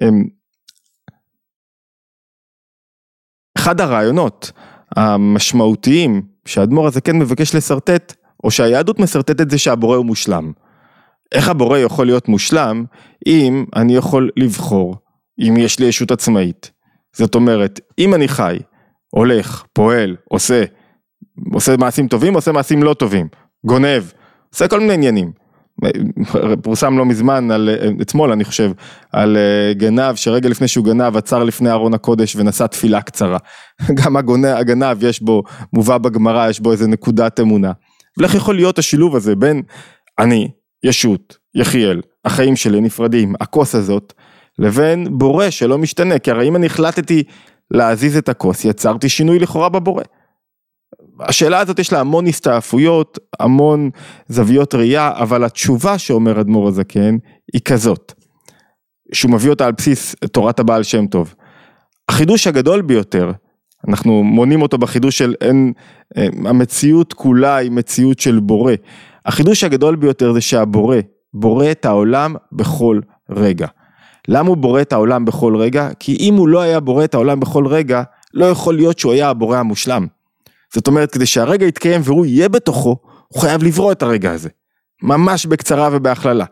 אמ, 0.03 0.23
אחד 3.57 3.81
הרעיונות 3.81 4.51
המשמעותיים 4.95 6.21
שהאדמו"ר 6.45 6.87
הזה 6.87 7.01
כן 7.01 7.19
מבקש 7.19 7.55
לשרטט, 7.55 8.13
או 8.43 8.51
שהיהדות 8.51 8.99
משרטטת 8.99 9.49
זה 9.49 9.57
שהבורא 9.57 9.97
הוא 9.97 10.05
מושלם. 10.05 10.51
איך 11.31 11.49
הבורא 11.49 11.77
יכול 11.77 12.05
להיות 12.05 12.27
מושלם 12.27 12.85
אם 13.27 13.65
אני 13.75 13.95
יכול 13.95 14.29
לבחור, 14.37 14.95
אם 15.39 15.53
יש 15.57 15.79
לי 15.79 15.85
ישות 15.85 16.11
עצמאית, 16.11 16.71
זאת 17.17 17.35
אומרת, 17.35 17.79
אם 17.99 18.13
אני 18.13 18.27
חי, 18.27 18.57
הולך, 19.09 19.63
פועל, 19.73 20.15
עושה, 20.29 20.63
עושה 21.53 21.77
מעשים 21.77 22.07
טובים, 22.07 22.33
עושה 22.33 22.51
מעשים 22.51 22.83
לא 22.83 22.93
טובים, 22.93 23.27
גונב, 23.65 24.03
עושה 24.53 24.67
כל 24.67 24.79
מיני 24.79 24.93
עניינים. 24.93 25.43
פורסם 26.63 26.97
לא 26.97 27.05
מזמן, 27.05 27.51
על, 27.51 27.69
אתמול 28.01 28.31
אני 28.31 28.43
חושב, 28.43 28.71
על 29.11 29.37
אה, 29.37 29.73
גנב 29.73 30.15
שרגע 30.15 30.49
לפני 30.49 30.67
שהוא 30.67 30.85
גנב 30.85 31.17
עצר 31.17 31.43
לפני 31.43 31.71
ארון 31.71 31.93
הקודש 31.93 32.35
ונשא 32.35 32.67
תפילה 32.67 33.01
קצרה. 33.01 33.37
גם 34.03 34.17
הגונב, 34.17 34.45
הגנב 34.45 35.03
יש 35.03 35.21
בו, 35.21 35.43
מובא 35.73 35.97
בגמרא, 35.97 36.49
יש 36.49 36.59
בו 36.59 36.71
איזה 36.71 36.87
נקודת 36.87 37.39
אמונה. 37.39 37.71
ואיך 38.17 38.35
יכול 38.35 38.55
להיות 38.55 38.79
השילוב 38.79 39.15
הזה 39.15 39.35
בין 39.35 39.61
אני, 40.19 40.49
ישות, 40.83 41.37
יחיאל, 41.55 42.01
החיים 42.25 42.55
שלי 42.55 42.81
נפרדים, 42.81 43.33
הכוס 43.41 43.75
הזאת, 43.75 44.13
לבין 44.59 45.17
בורא 45.17 45.49
שלא 45.49 45.77
משתנה, 45.77 46.19
כי 46.19 46.31
הרי 46.31 46.47
אם 46.47 46.55
אני 46.55 46.65
החלטתי 46.65 47.23
להזיז 47.71 48.17
את 48.17 48.29
הכוס, 48.29 48.65
יצרתי 48.65 49.09
שינוי 49.09 49.39
לכאורה 49.39 49.69
בבורא. 49.69 50.03
השאלה 51.19 51.59
הזאת 51.59 51.79
יש 51.79 51.93
לה 51.93 51.99
המון 51.99 52.27
הסתעפויות, 52.27 53.19
המון 53.39 53.89
זוויות 54.27 54.75
ראייה, 54.75 55.11
אבל 55.15 55.43
התשובה 55.43 55.97
שאומר 55.97 56.41
אדמו"ר 56.41 56.67
הזקן 56.67 57.17
היא 57.53 57.61
כזאת, 57.65 58.13
שהוא 59.13 59.31
מביא 59.31 59.49
אותה 59.49 59.65
על 59.65 59.71
בסיס 59.71 60.15
תורת 60.31 60.59
הבעל 60.59 60.83
שם 60.83 61.07
טוב. 61.07 61.35
החידוש 62.09 62.47
הגדול 62.47 62.81
ביותר, 62.81 63.31
אנחנו 63.87 64.23
מונים 64.23 64.61
אותו 64.61 64.77
בחידוש 64.77 65.17
של 65.17 65.35
אין, 65.41 65.73
אה, 66.17 66.27
המציאות 66.45 67.13
כולה 67.13 67.55
היא 67.55 67.71
מציאות 67.71 68.19
של 68.19 68.39
בורא. 68.39 68.73
החידוש 69.25 69.63
הגדול 69.63 69.95
ביותר 69.95 70.33
זה 70.33 70.41
שהבורא, 70.41 70.97
בורא 71.33 71.71
את 71.71 71.85
העולם 71.85 72.35
בכל 72.51 72.99
רגע. 73.29 73.67
למה 74.27 74.49
הוא 74.49 74.57
בורא 74.57 74.81
את 74.81 74.93
העולם 74.93 75.25
בכל 75.25 75.55
רגע? 75.55 75.89
כי 75.99 76.17
אם 76.19 76.33
הוא 76.33 76.47
לא 76.47 76.61
היה 76.61 76.79
בורא 76.79 77.03
את 77.03 77.13
העולם 77.13 77.39
בכל 77.39 77.67
רגע, 77.67 78.03
לא 78.33 78.45
יכול 78.45 78.75
להיות 78.75 78.99
שהוא 78.99 79.13
היה 79.13 79.29
הבורא 79.29 79.57
המושלם. 79.57 80.07
זאת 80.73 80.87
אומרת, 80.87 81.11
כדי 81.11 81.25
שהרגע 81.25 81.65
יתקיים 81.65 82.01
והוא 82.03 82.25
יהיה 82.25 82.49
בתוכו, 82.49 82.97
הוא 83.27 83.41
חייב 83.41 83.63
לברוא 83.63 83.91
את 83.91 84.03
הרגע 84.03 84.31
הזה. 84.31 84.49
ממש 85.03 85.45
בקצרה 85.45 85.89
ובהכללה. 85.91 86.45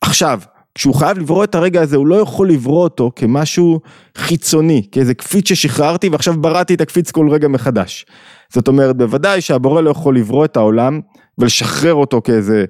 עכשיו, 0.00 0.40
כשהוא 0.74 0.94
חייב 0.94 1.18
לברוא 1.18 1.44
את 1.44 1.54
הרגע 1.54 1.82
הזה, 1.82 1.96
הוא 1.96 2.06
לא 2.06 2.14
יכול 2.14 2.50
לברוא 2.50 2.82
אותו 2.82 3.10
כמשהו 3.16 3.80
חיצוני, 4.16 4.86
כאיזה 4.92 5.14
קפיץ 5.14 5.48
ששחררתי 5.48 6.08
ועכשיו 6.08 6.34
בראתי 6.40 6.74
את 6.74 6.80
הקפיץ 6.80 7.10
כל 7.10 7.28
רגע 7.30 7.48
מחדש. 7.48 8.06
זאת 8.52 8.68
אומרת, 8.68 8.96
בוודאי 8.96 9.40
שהבורא 9.40 9.80
לא 9.80 9.90
יכול 9.90 10.16
לברוא 10.16 10.44
את 10.44 10.56
העולם 10.56 11.00
ולשחרר 11.38 11.94
אותו 11.94 12.22
כאיזה 12.22 12.64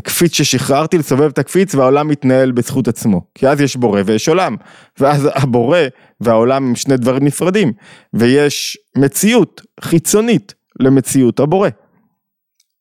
קפיץ 0.00 0.32
ששחררתי, 0.32 0.98
לסובב 0.98 1.28
את 1.28 1.38
הקפיץ 1.38 1.74
והעולם 1.74 2.08
מתנהל 2.08 2.52
בזכות 2.52 2.88
עצמו. 2.88 3.20
כי 3.34 3.48
אז 3.48 3.60
יש 3.60 3.76
בורא 3.76 4.00
ויש 4.06 4.28
עולם. 4.28 4.56
ואז 5.00 5.28
הבורא 5.34 5.78
והעולם 6.20 6.66
הם 6.66 6.76
שני 6.76 6.96
דברים 6.96 7.24
נפרדים. 7.24 7.72
ויש 8.14 8.78
מציאות 8.96 9.62
חיצונית 9.80 10.54
למציאות 10.80 11.40
הבורא. 11.40 11.68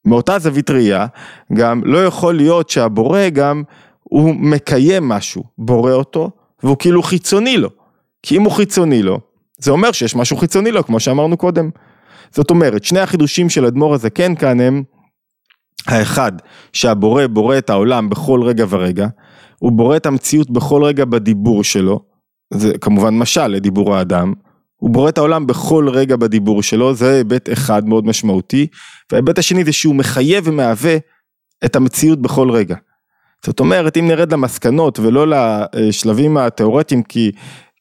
מאותה 0.06 0.40
זווית 0.40 0.70
ראייה, 0.70 1.06
גם 1.54 1.82
לא 1.86 2.06
יכול 2.06 2.36
להיות 2.36 2.70
שהבורא 2.70 3.30
גם 3.30 3.64
הוא 4.04 4.36
מקיים 4.36 5.10
משהו, 5.10 5.44
בורא 5.58 5.92
אותו, 5.92 6.32
והוא 6.64 6.78
כאילו 6.80 7.04
חיצוני 7.04 7.58
לו. 7.58 7.70
כי 8.24 8.38
אם 8.38 8.42
הוא 8.42 8.52
חיצוני 8.52 9.04
לו, 9.04 9.20
זה 9.58 9.72
אומר 9.72 9.92
שיש 9.92 10.16
משהו 10.16 10.38
חיצוני 10.38 10.72
לו, 10.72 10.84
כמו 10.84 11.00
שאמרנו 11.00 11.38
קודם. 11.38 11.70
זאת 12.32 12.50
אומרת, 12.50 12.84
שני 12.84 13.00
החידושים 13.00 13.50
של 13.50 13.66
אדמו"ר 13.66 13.94
הזקן 13.94 14.36
כאן 14.36 14.60
הם 14.60 14.84
האחד, 15.88 16.32
שהבורא 16.74 17.28
בורא 17.28 17.58
את 17.58 17.70
העולם 17.70 18.10
בכל 18.10 18.44
רגע 18.44 18.66
ורגע, 18.70 19.08
הוא 19.60 19.72
בורא 19.72 19.98
את 19.98 20.06
המציאות 20.06 20.52
בכל 20.52 20.84
רגע 20.84 21.06
בדיבור 21.06 21.64
שלו, 21.64 22.00
זה 22.54 22.74
כמובן 22.82 23.18
משל 23.18 23.48
לדיבור 23.48 23.96
האדם, 23.96 24.34
הוא 24.76 24.90
בורא 24.90 25.10
את 25.10 25.18
העולם 25.18 25.48
בכל 25.48 25.90
רגע 25.90 26.16
בדיבור 26.16 26.64
שלו, 26.64 26.94
זה 26.94 27.14
היבט 27.14 27.50
אחד 27.54 27.88
מאוד 27.88 28.06
משמעותי, 28.06 28.68
וההיבט 29.12 29.40
השני 29.40 29.64
זה 29.64 29.72
שהוא 29.72 29.96
מחייב 29.96 30.44
ומהווה 30.48 30.98
את 31.66 31.76
המציאות 31.76 32.22
בכל 32.22 32.52
רגע. 32.52 32.76
זאת 33.46 33.60
אומרת, 33.60 33.98
אם 33.98 34.08
נרד 34.08 34.34
למסקנות 34.34 35.00
ולא 35.00 35.26
לשלבים 35.76 36.38
התיאורטיים, 36.38 37.04
כי, 37.04 37.32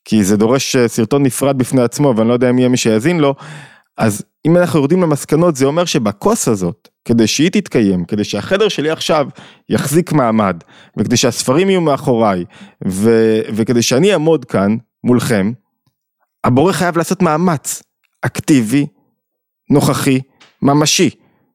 כי 0.04 0.24
זה 0.24 0.36
דורש 0.36 0.76
סרטון 0.76 1.22
נפרד 1.22 1.58
בפני 1.58 1.82
עצמו, 1.82 2.14
ואני 2.16 2.28
לא 2.28 2.32
יודע 2.32 2.50
אם 2.50 2.58
יהיה 2.58 2.68
מי 2.68 2.76
שיאזין 2.76 3.20
לו, 3.20 3.34
אז 4.00 4.22
אם 4.46 4.56
אנחנו 4.56 4.78
יורדים 4.78 5.02
למסקנות, 5.02 5.56
זה 5.56 5.66
אומר 5.66 5.84
שבכוס 5.84 6.48
הזאת, 6.48 6.88
כדי 7.04 7.26
שהיא 7.26 7.50
תתקיים, 7.50 8.04
כדי 8.04 8.24
שהחדר 8.24 8.68
שלי 8.68 8.90
עכשיו 8.90 9.26
יחזיק 9.68 10.12
מעמד, 10.12 10.56
וכדי 10.96 11.16
שהספרים 11.16 11.70
יהיו 11.70 11.80
מאחוריי, 11.80 12.44
ו, 12.88 13.10
וכדי 13.54 13.82
שאני 13.82 14.12
אעמוד 14.12 14.44
כאן 14.44 14.76
מולכם, 15.04 15.52
הבורא 16.44 16.72
חייב 16.72 16.98
לעשות 16.98 17.22
מאמץ 17.22 17.82
אקטיבי, 18.22 18.86
נוכחי, 19.70 20.20
ממשי, 20.62 21.10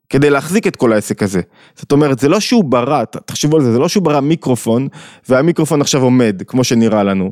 כדי 0.10 0.30
להחזיק 0.30 0.68
את 0.68 0.76
כל 0.76 0.94
העסק 0.94 1.24
הזה. 1.24 1.42
זאת 1.76 1.92
אומרת, 1.92 2.20
זה 2.20 2.30
לא 2.30 2.40
שהוא 2.40 2.64
ברא, 2.64 3.04
תחשבו 3.04 3.58
על 3.58 3.64
זה, 3.64 3.72
זה 3.72 3.80
לא 3.80 3.88
שהוא 3.88 4.04
ברא 4.04 4.20
מיקרופון, 4.20 4.88
והמיקרופון 5.30 5.82
עכשיו 5.82 6.04
עומד, 6.04 6.42
כמו 6.48 6.64
שנראה 6.64 7.04
לנו. 7.04 7.32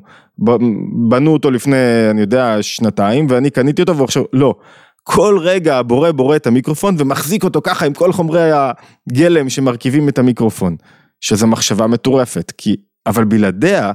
בנו 1.10 1.34
אותו 1.34 1.52
לפני, 1.52 2.10
אני 2.12 2.22
יודע, 2.22 2.58
שנתיים, 2.62 3.28
ואני 3.30 3.50
קניתי 3.50 3.82
אותו 3.82 3.98
ועכשיו, 3.98 4.24
לא. 4.34 4.56
כל 5.04 5.38
רגע 5.42 5.78
הבורא 5.78 6.12
בורא 6.12 6.36
את 6.36 6.48
המיקרופון 6.48 6.96
ומחזיק 6.98 7.44
אותו 7.44 7.62
ככה 7.62 7.86
עם 7.86 7.94
כל 7.94 8.14
חומרי 8.14 8.52
הגלם 8.54 9.50
שמרכיבים 9.50 10.10
את 10.10 10.20
המיקרופון. 10.20 10.76
שזו 11.24 11.48
מחשבה 11.48 11.88
מטורפת, 11.88 12.52
כי, 12.58 12.76
אבל 13.06 13.24
בלעדיה, 13.24 13.92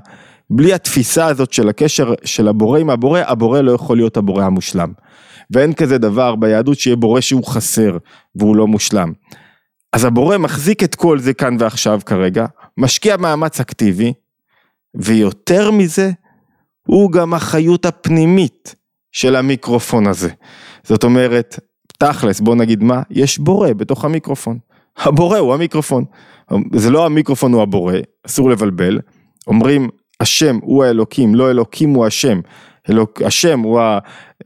בלי 0.51 0.75
התפיסה 0.75 1.27
הזאת 1.27 1.53
של 1.53 1.69
הקשר 1.69 2.15
של 2.25 2.49
הבורא 2.49 2.79
עם 2.79 2.91
הבורא, 2.91 3.21
הבורא 3.27 3.61
לא 3.61 3.73
יכול 3.73 3.97
להיות 3.97 4.17
הבורא 4.17 4.45
המושלם. 4.45 4.93
ואין 5.51 5.73
כזה 5.73 5.99
דבר 5.99 6.35
ביהדות 6.37 6.79
שיהיה 6.79 6.97
בורא 6.97 7.21
שהוא 7.21 7.45
חסר 7.45 7.97
והוא 8.37 8.57
לא 8.57 8.67
מושלם. 8.67 9.13
אז 9.93 10.05
הבורא 10.05 10.39
מחזיק 10.39 10.83
את 10.83 10.95
כל 10.95 11.19
זה 11.19 11.35
כאן 11.35 11.57
ועכשיו 11.59 12.01
כרגע, 12.07 12.47
משקיע 12.79 13.17
מאמץ 13.17 13.61
אקטיבי, 13.61 14.13
ויותר 14.95 15.71
מזה, 15.71 16.11
הוא 16.87 17.13
גם 17.13 17.35
החיות 17.35 17.85
הפנימית 17.85 18.75
של 19.13 19.37
המיקרופון 19.37 20.07
הזה. 20.07 20.31
זאת 20.89 21.05
אומרת, 21.05 21.59
תכלס, 21.99 22.41
בוא 22.41 22.55
נגיד 22.55 22.83
מה, 22.83 23.03
יש 23.11 23.39
בורא 23.39 23.73
בתוך 23.73 24.05
המיקרופון. 24.05 24.59
הבורא 24.99 25.39
הוא 25.39 25.55
המיקרופון. 25.55 26.05
זה 26.75 26.91
לא 26.91 27.07
המיקרופון 27.07 27.53
הוא 27.53 27.63
הבורא, 27.63 27.95
אסור 28.27 28.51
לבלבל. 28.51 28.99
אומרים, 29.47 29.89
השם 30.21 30.59
הוא 30.63 30.85
האלוקים, 30.85 31.35
לא 31.35 31.51
אלוקים 31.51 31.91
הוא 31.91 32.07
השם. 32.07 32.41
אלוק, 32.91 33.23
השם 33.23 33.61
הוא, 33.61 33.81
ה, 33.81 33.99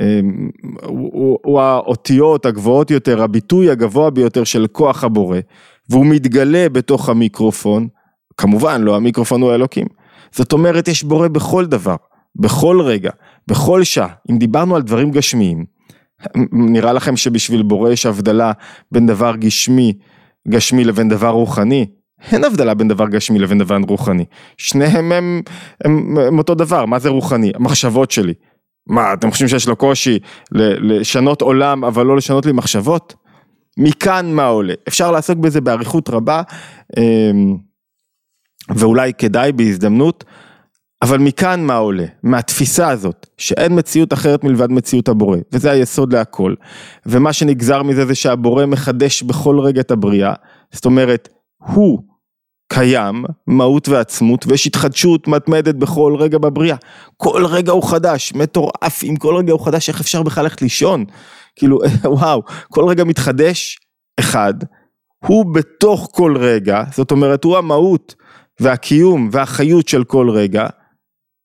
אמ, 0.03 0.51
הוא, 0.87 1.39
הוא 1.45 1.61
האותיות 1.61 2.47
הגבוהות 2.47 2.91
יותר, 2.91 3.23
הביטוי 3.23 3.71
הגבוה 3.71 4.11
ביותר 4.11 4.45
של 4.45 4.67
כוח 4.73 5.05
הבורא, 5.05 5.39
והוא 5.91 6.07
מתגלה 6.07 6.69
בתוך 6.69 7.09
המיקרופון, 7.09 7.89
כמובן 8.37 8.83
לא 8.83 8.97
המיקרופון 8.97 9.43
הוא 9.43 9.53
האלוקים. 9.53 9.87
זאת 10.33 10.53
אומרת 10.53 10.89
יש 10.89 11.05
בורא 11.05 11.29
בכל 11.29 11.67
דבר, 11.67 11.97
בכל 12.37 12.81
רגע, 12.81 13.11
בכל 13.49 13.85
שעה. 13.85 14.09
אם 14.31 14.39
דיברנו 14.39 14.77
על 14.77 14.83
דברים 14.83 15.11
גשמיים, 15.11 15.65
נראה 16.53 16.93
לכם 16.93 17.17
שבשביל 17.17 17.63
בורא 17.63 17.91
יש 17.91 18.07
הבדלה 18.07 18.53
בין 18.93 19.07
דבר 19.07 19.37
גשמי, 19.37 19.93
גשמי 20.49 20.85
לבין 20.85 21.09
דבר 21.09 21.29
רוחני? 21.29 21.87
אין 22.33 22.45
הבדלה 22.45 22.75
בין 22.75 22.89
דבר 22.89 23.09
גשמי 23.09 23.39
לבין 23.39 23.59
דבר 23.59 23.79
רוחני. 23.89 24.25
שניהם 24.57 25.13
הם, 25.13 25.43
הם, 25.85 26.19
הם 26.19 26.39
אותו 26.39 26.55
דבר, 26.55 26.87
מה 26.87 26.99
זה 26.99 27.09
רוחני? 27.09 27.53
המחשבות 27.55 28.11
שלי. 28.11 28.35
מה, 28.87 29.13
אתם 29.13 29.31
חושבים 29.31 29.49
שיש 29.49 29.69
לו 29.69 29.77
קושי 29.77 30.19
לשנות 30.53 31.43
עולם 31.43 31.85
אבל 31.85 32.07
לא 32.07 32.17
לשנות 32.17 32.47
לי 32.47 32.53
מחשבות? 32.53 33.15
מכאן 33.79 34.33
מה 34.33 34.45
עולה? 34.45 34.75
אפשר 34.89 35.11
לעסוק 35.11 35.39
בזה 35.39 35.61
באריכות 35.61 36.11
רבה 36.11 36.43
אמ, 36.97 37.57
ואולי 38.69 39.13
כדאי 39.19 39.53
בהזדמנות, 39.53 40.25
אבל 41.03 41.19
מכאן 41.19 41.65
מה 41.65 41.75
עולה? 41.75 42.05
מהתפיסה 42.23 42.89
הזאת, 42.89 43.27
שאין 43.39 43.79
מציאות 43.79 44.13
אחרת 44.13 44.45
מלבד 44.45 44.71
מציאות 44.71 45.09
הבורא, 45.09 45.39
וזה 45.53 45.71
היסוד 45.71 46.13
להכל. 46.13 46.55
ומה 47.07 47.33
שנגזר 47.33 47.83
מזה 47.83 48.07
זה 48.07 48.15
שהבורא 48.15 48.67
מחדש 48.67 49.23
בכל 49.23 49.61
רגע 49.61 49.81
את 49.81 49.91
הבריאה, 49.91 50.35
זאת 50.73 50.85
אומרת, 50.85 51.29
הוא 51.59 52.03
קיים, 52.73 53.25
מהות 53.47 53.89
ועצמות, 53.89 54.45
ויש 54.47 54.67
התחדשות 54.67 55.29
מתמדת 55.29 55.75
בכל 55.75 56.17
רגע 56.19 56.39
בבריאה. 56.39 56.77
כל 57.17 57.47
רגע 57.47 57.73
הוא 57.73 57.83
חדש, 57.83 58.33
מטורף, 58.35 59.05
אם 59.05 59.17
כל 59.17 59.37
רגע 59.37 59.53
הוא 59.53 59.65
חדש, 59.65 59.89
איך 59.89 60.01
אפשר 60.01 60.23
בכלל 60.23 60.45
ללכת 60.45 60.63
לישון? 60.63 61.05
כאילו, 61.57 61.79
וואו, 62.05 62.43
כל 62.69 62.85
רגע 62.85 63.05
מתחדש, 63.05 63.79
אחד, 64.21 64.55
הוא 65.27 65.55
בתוך 65.55 66.09
כל 66.13 66.37
רגע, 66.37 66.83
זאת 66.95 67.11
אומרת, 67.11 67.45
הוא 67.45 67.57
המהות 67.57 68.15
והקיום 68.61 69.29
והחיות 69.33 69.89
של 69.89 70.05
כל 70.05 70.31
רגע, 70.31 70.67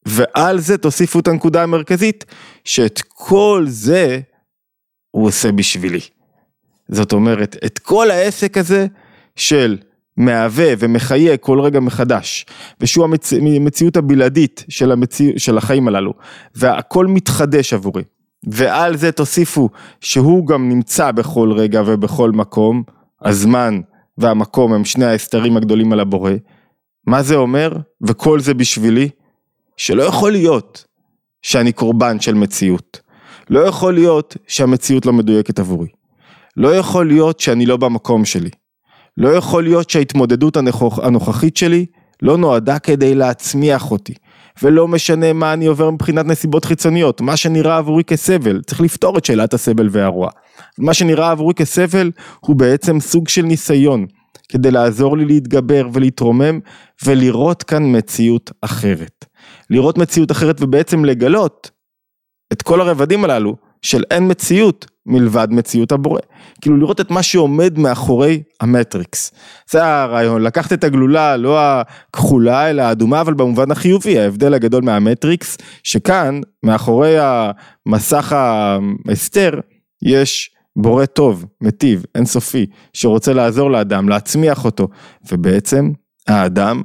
ועל 0.07 0.59
זה 0.59 0.77
תוסיפו 0.77 1.19
את 1.19 1.27
הנקודה 1.27 1.63
המרכזית, 1.63 2.25
שאת 2.63 3.01
כל 3.07 3.65
זה 3.67 4.19
הוא 5.11 5.27
עושה 5.27 5.51
בשבילי. 5.51 5.99
זאת 6.89 7.13
אומרת, 7.13 7.55
את 7.65 7.79
כל 7.79 8.11
העסק 8.11 8.57
הזה 8.57 8.87
של 9.35 9.77
מהווה 10.17 10.73
ומחיה 10.79 11.37
כל 11.37 11.59
רגע 11.59 11.79
מחדש, 11.79 12.45
ושהוא 12.81 13.07
המציאות 13.55 13.97
הבלעדית 13.97 14.65
של, 14.69 14.91
המציא, 14.91 15.33
של 15.37 15.57
החיים 15.57 15.87
הללו, 15.87 16.13
והכל 16.55 17.07
מתחדש 17.07 17.73
עבורי. 17.73 18.03
ועל 18.49 18.97
זה 18.97 19.11
תוסיפו 19.11 19.69
שהוא 20.01 20.47
גם 20.47 20.69
נמצא 20.69 21.11
בכל 21.11 21.51
רגע 21.51 21.81
ובכל 21.85 22.31
מקום, 22.31 22.83
הזמן 23.21 23.79
והמקום 24.17 24.73
הם 24.73 24.85
שני 24.85 25.05
ההסתרים 25.05 25.57
הגדולים 25.57 25.93
על 25.93 25.99
הבורא. 25.99 26.31
מה 27.07 27.23
זה 27.23 27.35
אומר? 27.35 27.77
וכל 28.07 28.39
זה 28.39 28.53
בשבילי? 28.53 29.09
שלא 29.77 30.03
יכול 30.03 30.31
להיות 30.31 30.85
שאני 31.41 31.71
קורבן 31.71 32.19
של 32.19 32.33
מציאות. 32.33 32.99
לא 33.49 33.59
יכול 33.59 33.93
להיות 33.93 34.37
שהמציאות 34.47 35.05
לא 35.05 35.13
מדויקת 35.13 35.59
עבורי. 35.59 35.87
לא 36.57 36.75
יכול 36.75 37.07
להיות 37.07 37.39
שאני 37.39 37.65
לא 37.65 37.77
במקום 37.77 38.25
שלי. 38.25 38.49
לא 39.17 39.29
יכול 39.29 39.63
להיות 39.63 39.89
שההתמודדות 39.89 40.57
הנוכחית 41.03 41.57
שלי 41.57 41.85
לא 42.21 42.37
נועדה 42.37 42.79
כדי 42.79 43.15
להצמיח 43.15 43.91
אותי. 43.91 44.13
ולא 44.63 44.87
משנה 44.87 45.33
מה 45.33 45.53
אני 45.53 45.65
עובר 45.65 45.91
מבחינת 45.91 46.25
נסיבות 46.25 46.65
חיצוניות, 46.65 47.21
מה 47.21 47.37
שנראה 47.37 47.77
עבורי 47.77 48.03
כסבל, 48.03 48.61
צריך 48.61 48.81
לפתור 48.81 49.17
את 49.17 49.25
שאלת 49.25 49.53
הסבל 49.53 49.87
והרוע. 49.91 50.29
מה 50.77 50.93
שנראה 50.93 51.31
עבורי 51.31 51.53
כסבל 51.53 52.11
הוא 52.39 52.55
בעצם 52.55 52.99
סוג 52.99 53.27
של 53.27 53.41
ניסיון, 53.41 54.05
כדי 54.49 54.71
לעזור 54.71 55.17
לי 55.17 55.25
להתגבר 55.25 55.87
ולהתרומם 55.93 56.59
ולראות 57.05 57.63
כאן 57.63 57.95
מציאות 57.97 58.51
אחרת. 58.61 59.25
לראות 59.69 59.97
מציאות 59.97 60.31
אחרת 60.31 60.61
ובעצם 60.61 61.05
לגלות 61.05 61.71
את 62.53 62.61
כל 62.61 62.81
הרבדים 62.81 63.23
הללו 63.23 63.55
של 63.81 64.03
אין 64.11 64.31
מציאות 64.31 64.85
מלבד 65.05 65.47
מציאות 65.51 65.91
הבורא. 65.91 66.19
כאילו 66.61 66.77
לראות 66.77 67.01
את 67.01 67.11
מה 67.11 67.23
שעומד 67.23 67.79
מאחורי 67.79 68.43
המטריקס. 68.61 69.31
זה 69.71 69.85
הרעיון, 69.85 70.41
לקחת 70.41 70.73
את 70.73 70.83
הגלולה 70.83 71.37
לא 71.37 71.59
הכחולה 71.59 72.69
אלא 72.69 72.81
האדומה 72.81 73.21
אבל 73.21 73.33
במובן 73.33 73.71
החיובי, 73.71 74.19
ההבדל 74.19 74.53
הגדול 74.53 74.83
מהמטריקס, 74.83 75.57
שכאן 75.83 76.41
מאחורי 76.63 77.15
המסך 77.19 78.35
ההסתר 79.07 79.59
יש 80.03 80.51
בורא 80.75 81.05
טוב, 81.05 81.45
מטיב, 81.61 82.05
אינסופי, 82.15 82.65
שרוצה 82.93 83.33
לעזור 83.33 83.71
לאדם, 83.71 84.09
להצמיח 84.09 84.65
אותו, 84.65 84.87
ובעצם 85.31 85.91
האדם 86.27 86.81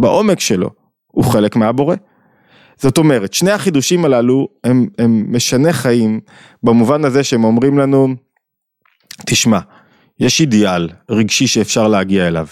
בעומק 0.00 0.40
שלו, 0.40 0.70
הוא 1.06 1.24
חלק 1.24 1.56
מהבורא. 1.56 1.96
זאת 2.82 2.98
אומרת, 2.98 3.34
שני 3.34 3.50
החידושים 3.50 4.04
הללו 4.04 4.48
הם, 4.64 4.86
הם 4.98 5.24
משנה 5.28 5.72
חיים 5.72 6.20
במובן 6.62 7.04
הזה 7.04 7.24
שהם 7.24 7.44
אומרים 7.44 7.78
לנו, 7.78 8.08
תשמע, 9.26 9.58
יש 10.20 10.40
אידיאל 10.40 10.88
רגשי 11.10 11.46
שאפשר 11.46 11.88
להגיע 11.88 12.26
אליו. 12.26 12.46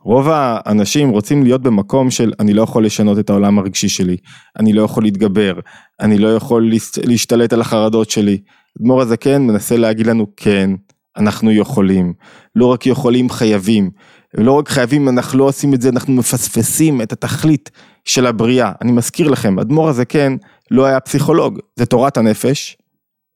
רוב 0.00 0.28
האנשים 0.30 1.10
רוצים 1.10 1.42
להיות 1.42 1.62
במקום 1.62 2.10
של 2.10 2.32
אני 2.40 2.54
לא 2.54 2.62
יכול 2.62 2.86
לשנות 2.86 3.18
את 3.18 3.30
העולם 3.30 3.58
הרגשי 3.58 3.88
שלי, 3.88 4.16
אני 4.58 4.72
לא 4.72 4.82
יכול 4.82 5.02
להתגבר, 5.02 5.54
אני 6.00 6.18
לא 6.18 6.36
יכול 6.36 6.72
להשתלט 7.04 7.52
על 7.52 7.60
החרדות 7.60 8.10
שלי. 8.10 8.38
אדמו"ר 8.80 9.02
הזקן 9.02 9.42
מנסה 9.42 9.76
להגיד 9.76 10.06
לנו 10.06 10.26
כן, 10.36 10.70
אנחנו 11.16 11.52
יכולים, 11.52 12.12
לא 12.56 12.66
רק 12.66 12.86
יכולים 12.86 13.30
חייבים, 13.30 13.90
ולא 14.36 14.52
רק 14.52 14.68
חייבים 14.68 15.08
אנחנו 15.08 15.38
לא 15.38 15.44
עושים 15.44 15.74
את 15.74 15.80
זה 15.80 15.88
אנחנו 15.88 16.12
מפספסים 16.12 17.02
את 17.02 17.12
התכלית 17.12 17.70
של 18.04 18.26
הבריאה. 18.26 18.72
אני 18.82 18.92
מזכיר 18.92 19.28
לכם, 19.28 19.58
אדמו"ר 19.58 19.88
הזקן 19.88 20.36
לא 20.70 20.84
היה 20.84 21.00
פסיכולוג, 21.00 21.58
זה 21.76 21.86
תורת 21.86 22.16
הנפש 22.16 22.76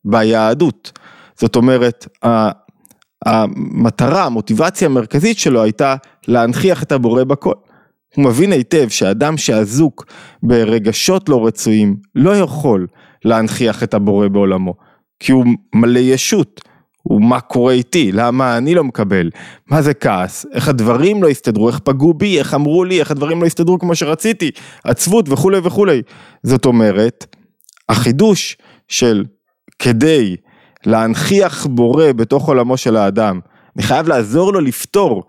ביהדות. 0.05 0.99
זאת 1.37 1.57
אומרת, 1.57 2.07
המטרה, 3.27 4.25
המוטיבציה 4.25 4.89
המרכזית 4.89 5.39
שלו 5.39 5.63
הייתה 5.63 5.97
להנכיח 6.29 6.83
את 6.83 6.93
הבורא 6.93 7.25
בכל. 7.25 7.55
הוא 8.17 8.25
מבין 8.25 8.53
היטב 8.53 8.89
שאדם 8.89 9.37
שאזוק 9.37 10.07
ברגשות 10.43 11.29
לא 11.29 11.47
רצויים 11.47 11.97
לא 12.15 12.37
יכול 12.37 12.87
להנכיח 13.25 13.83
את 13.83 13.95
הבורא 13.95 14.29
בעולמו, 14.29 14.75
כי 15.21 15.33
הוא 15.33 15.45
מלא 15.75 15.99
ישות, 15.99 16.68
הוא 17.09 17.23
מה 17.23 17.41
קורה 17.41 17.73
איתי, 17.73 18.13
למה 18.13 18.57
אני 18.57 18.75
לא 18.75 18.85
מקבל, 18.85 19.31
מה 19.71 19.83
זה 19.83 19.95
כעס, 19.95 20.47
איך 20.53 20.69
הדברים 20.69 21.23
לא 21.23 21.29
הסתדרו, 21.29 21.69
איך 21.69 21.79
פגעו 21.79 22.15
בי, 22.15 22.39
איך 22.39 22.55
אמרו 22.55 22.85
לי, 22.85 23.01
איך 23.01 23.11
הדברים 23.11 23.43
לא 23.43 23.47
הסתדרו 23.47 23.79
כמו 23.79 23.95
שרציתי, 23.95 24.51
עצבות 24.85 25.29
וכולי 25.29 25.59
וכולי. 25.65 26.03
זאת 26.43 26.65
אומרת, 26.65 27.37
החידוש 27.89 28.57
של 28.89 29.25
כדי 29.79 30.37
להנכיח 30.87 31.67
בורא 31.67 32.13
בתוך 32.13 32.49
עולמו 32.49 32.77
של 32.77 32.97
האדם, 32.97 33.41
אני 33.77 33.83
חייב 33.83 34.09
לעזור 34.09 34.53
לו 34.53 34.61
לפתור 34.61 35.23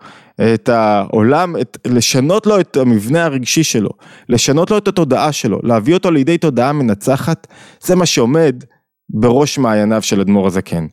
את 0.54 0.68
העולם, 0.68 1.56
את, 1.60 1.78
לשנות 1.86 2.46
לו 2.46 2.60
את 2.60 2.76
המבנה 2.76 3.24
הרגשי 3.24 3.64
שלו, 3.64 3.90
לשנות 4.28 4.70
לו 4.70 4.78
את 4.78 4.88
התודעה 4.88 5.32
שלו, 5.32 5.58
להביא 5.62 5.94
אותו 5.94 6.10
לידי 6.10 6.38
תודעה 6.38 6.72
מנצחת, 6.72 7.46
זה 7.80 7.96
מה 7.96 8.06
שעומד 8.06 8.64
בראש 9.10 9.58
מעייניו 9.58 10.02
של 10.02 10.20
אדמו"ר 10.20 10.46
הזקן. 10.46 10.86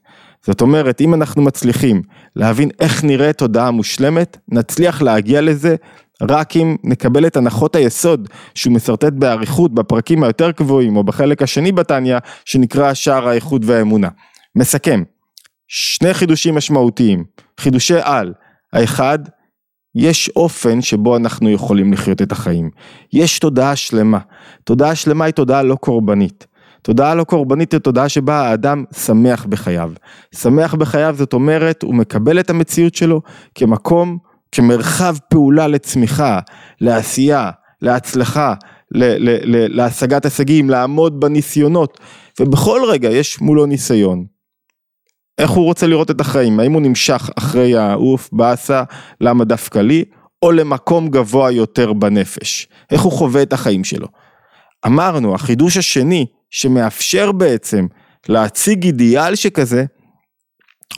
זאת 0.48 0.62
אומרת, 0.62 1.02
אם 1.02 1.14
אנחנו 1.14 1.42
מצליחים 1.42 2.02
להבין 2.36 2.70
איך 2.80 3.04
נראית 3.04 3.38
תודעה 3.38 3.72
מושלמת, 3.72 4.38
נצליח 4.52 5.02
להגיע 5.02 5.42
לזה 5.42 5.76
רק 6.22 6.56
אם 6.56 6.76
נקבל 6.84 7.28
את 7.28 7.38
הנחות 7.38 7.76
היסוד 7.76 8.30
שהוא 8.56 8.74
משרטט 8.74 9.14
באריכות 9.14 9.74
בפרקים 9.74 10.24
היותר 10.24 10.52
קבועים 10.52 10.98
או 10.98 11.04
בחלק 11.04 11.42
השני 11.42 11.72
בתניא 11.72 12.18
שנקרא 12.46 12.94
שער 12.94 13.28
האיכות 13.28 13.62
והאמונה. 13.66 14.08
מסכם, 14.56 15.04
שני 15.68 16.14
חידושים 16.14 16.56
משמעותיים, 16.56 17.24
חידושי 17.60 18.00
על, 18.02 18.34
האחד, 18.74 19.20
יש 19.96 20.30
אופן 20.30 20.82
שבו 20.82 21.18
אנחנו 21.18 21.50
יכולים 21.50 21.94
לחיות 21.94 22.22
את 22.22 22.32
החיים, 22.32 22.70
יש 23.14 23.40
תודעה 23.40 23.76
שלמה, 23.76 24.20
תודעה 24.64 24.96
שלמה 24.96 25.26
היא 25.26 25.34
תודעה 25.34 25.64
לא 25.64 25.76
קורבנית. 25.76 26.47
תודעה 26.88 27.16
לא 27.16 27.24
קורבנית 27.24 27.72
היא 27.72 27.80
תודעה 27.80 28.10
שבה 28.10 28.42
האדם 28.42 28.84
שמח 29.06 29.46
בחייו. 29.46 29.92
שמח 30.36 30.76
בחייו 30.76 31.16
זאת 31.18 31.34
אומרת 31.34 31.84
הוא 31.84 31.96
מקבל 31.96 32.40
את 32.40 32.50
המציאות 32.50 32.96
שלו 32.96 33.22
כמקום, 33.56 34.18
כמרחב 34.52 35.16
פעולה 35.30 35.68
לצמיחה, 35.68 36.40
לעשייה, 36.82 37.52
להצלחה, 37.82 38.54
ל- 38.92 39.30
ל- 39.30 39.56
ל- 39.56 39.76
להשגת 39.76 40.26
הישגים, 40.26 40.70
לעמוד 40.70 41.20
בניסיונות, 41.20 42.00
ובכל 42.40 42.82
רגע 42.88 43.10
יש 43.10 43.42
מולו 43.42 43.66
ניסיון. 43.66 44.26
איך 45.38 45.50
הוא 45.50 45.66
רוצה 45.66 45.88
לראות 45.88 46.12
את 46.12 46.22
החיים, 46.22 46.60
האם 46.60 46.74
הוא 46.74 46.82
נמשך 46.82 47.30
אחרי 47.38 47.78
העוף, 47.78 48.30
באסה, 48.32 48.84
למה 49.22 49.44
דווקא 49.44 49.80
לי, 49.80 50.04
או 50.42 50.52
למקום 50.52 51.08
גבוה 51.08 51.52
יותר 51.52 51.94
בנפש, 51.94 52.68
איך 52.92 53.02
הוא 53.02 53.12
חווה 53.12 53.42
את 53.42 53.54
החיים 53.54 53.84
שלו. 53.84 54.08
אמרנו, 54.86 55.36
החידוש 55.36 55.78
השני 55.78 56.26
שמאפשר 56.50 57.32
בעצם 57.32 57.88
להציג 58.30 58.84
אידיאל 58.86 59.36
שכזה, 59.36 59.86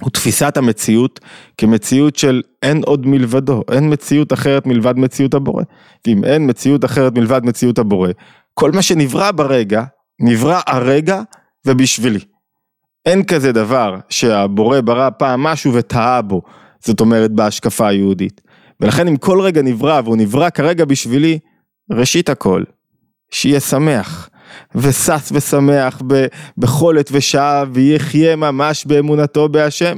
הוא 0.01 0.09
תפיסת 0.09 0.57
המציאות 0.57 1.19
כמציאות 1.57 2.15
של 2.15 2.41
אין 2.63 2.81
עוד 2.85 3.07
מלבדו, 3.07 3.63
אין 3.71 3.93
מציאות 3.93 4.33
אחרת 4.33 4.65
מלבד 4.65 4.97
מציאות 4.97 5.33
הבורא. 5.33 5.63
ואם 6.07 6.23
אין 6.23 6.49
מציאות 6.49 6.85
אחרת 6.85 7.17
מלבד 7.17 7.41
מציאות 7.43 7.79
הבורא, 7.79 8.09
כל 8.53 8.71
מה 8.71 8.81
שנברא 8.81 9.31
ברגע, 9.31 9.83
נברא 10.19 10.61
הרגע 10.67 11.21
ובשבילי. 11.65 12.19
אין 13.05 13.23
כזה 13.23 13.51
דבר 13.51 13.97
שהבורא 14.09 14.81
ברא 14.81 15.09
פעם 15.17 15.43
משהו 15.43 15.73
וטעה 15.73 16.21
בו, 16.21 16.41
זאת 16.85 16.99
אומרת 16.99 17.31
בהשקפה 17.31 17.87
היהודית. 17.87 18.41
ולכן 18.79 19.07
אם 19.07 19.17
כל 19.17 19.41
רגע 19.41 19.61
נברא 19.61 20.01
והוא 20.03 20.17
נברא 20.17 20.49
כרגע 20.49 20.85
בשבילי, 20.85 21.39
ראשית 21.91 22.29
הכל, 22.29 22.63
שיהיה 23.31 23.59
שמח. 23.59 24.29
ושש 24.75 25.31
ושמח 25.31 26.01
בכל 26.57 26.97
עת 26.97 27.09
ושעה 27.11 27.63
ויחיה 27.73 28.35
ממש 28.35 28.85
באמונתו 28.85 29.49
בהשם. 29.49 29.97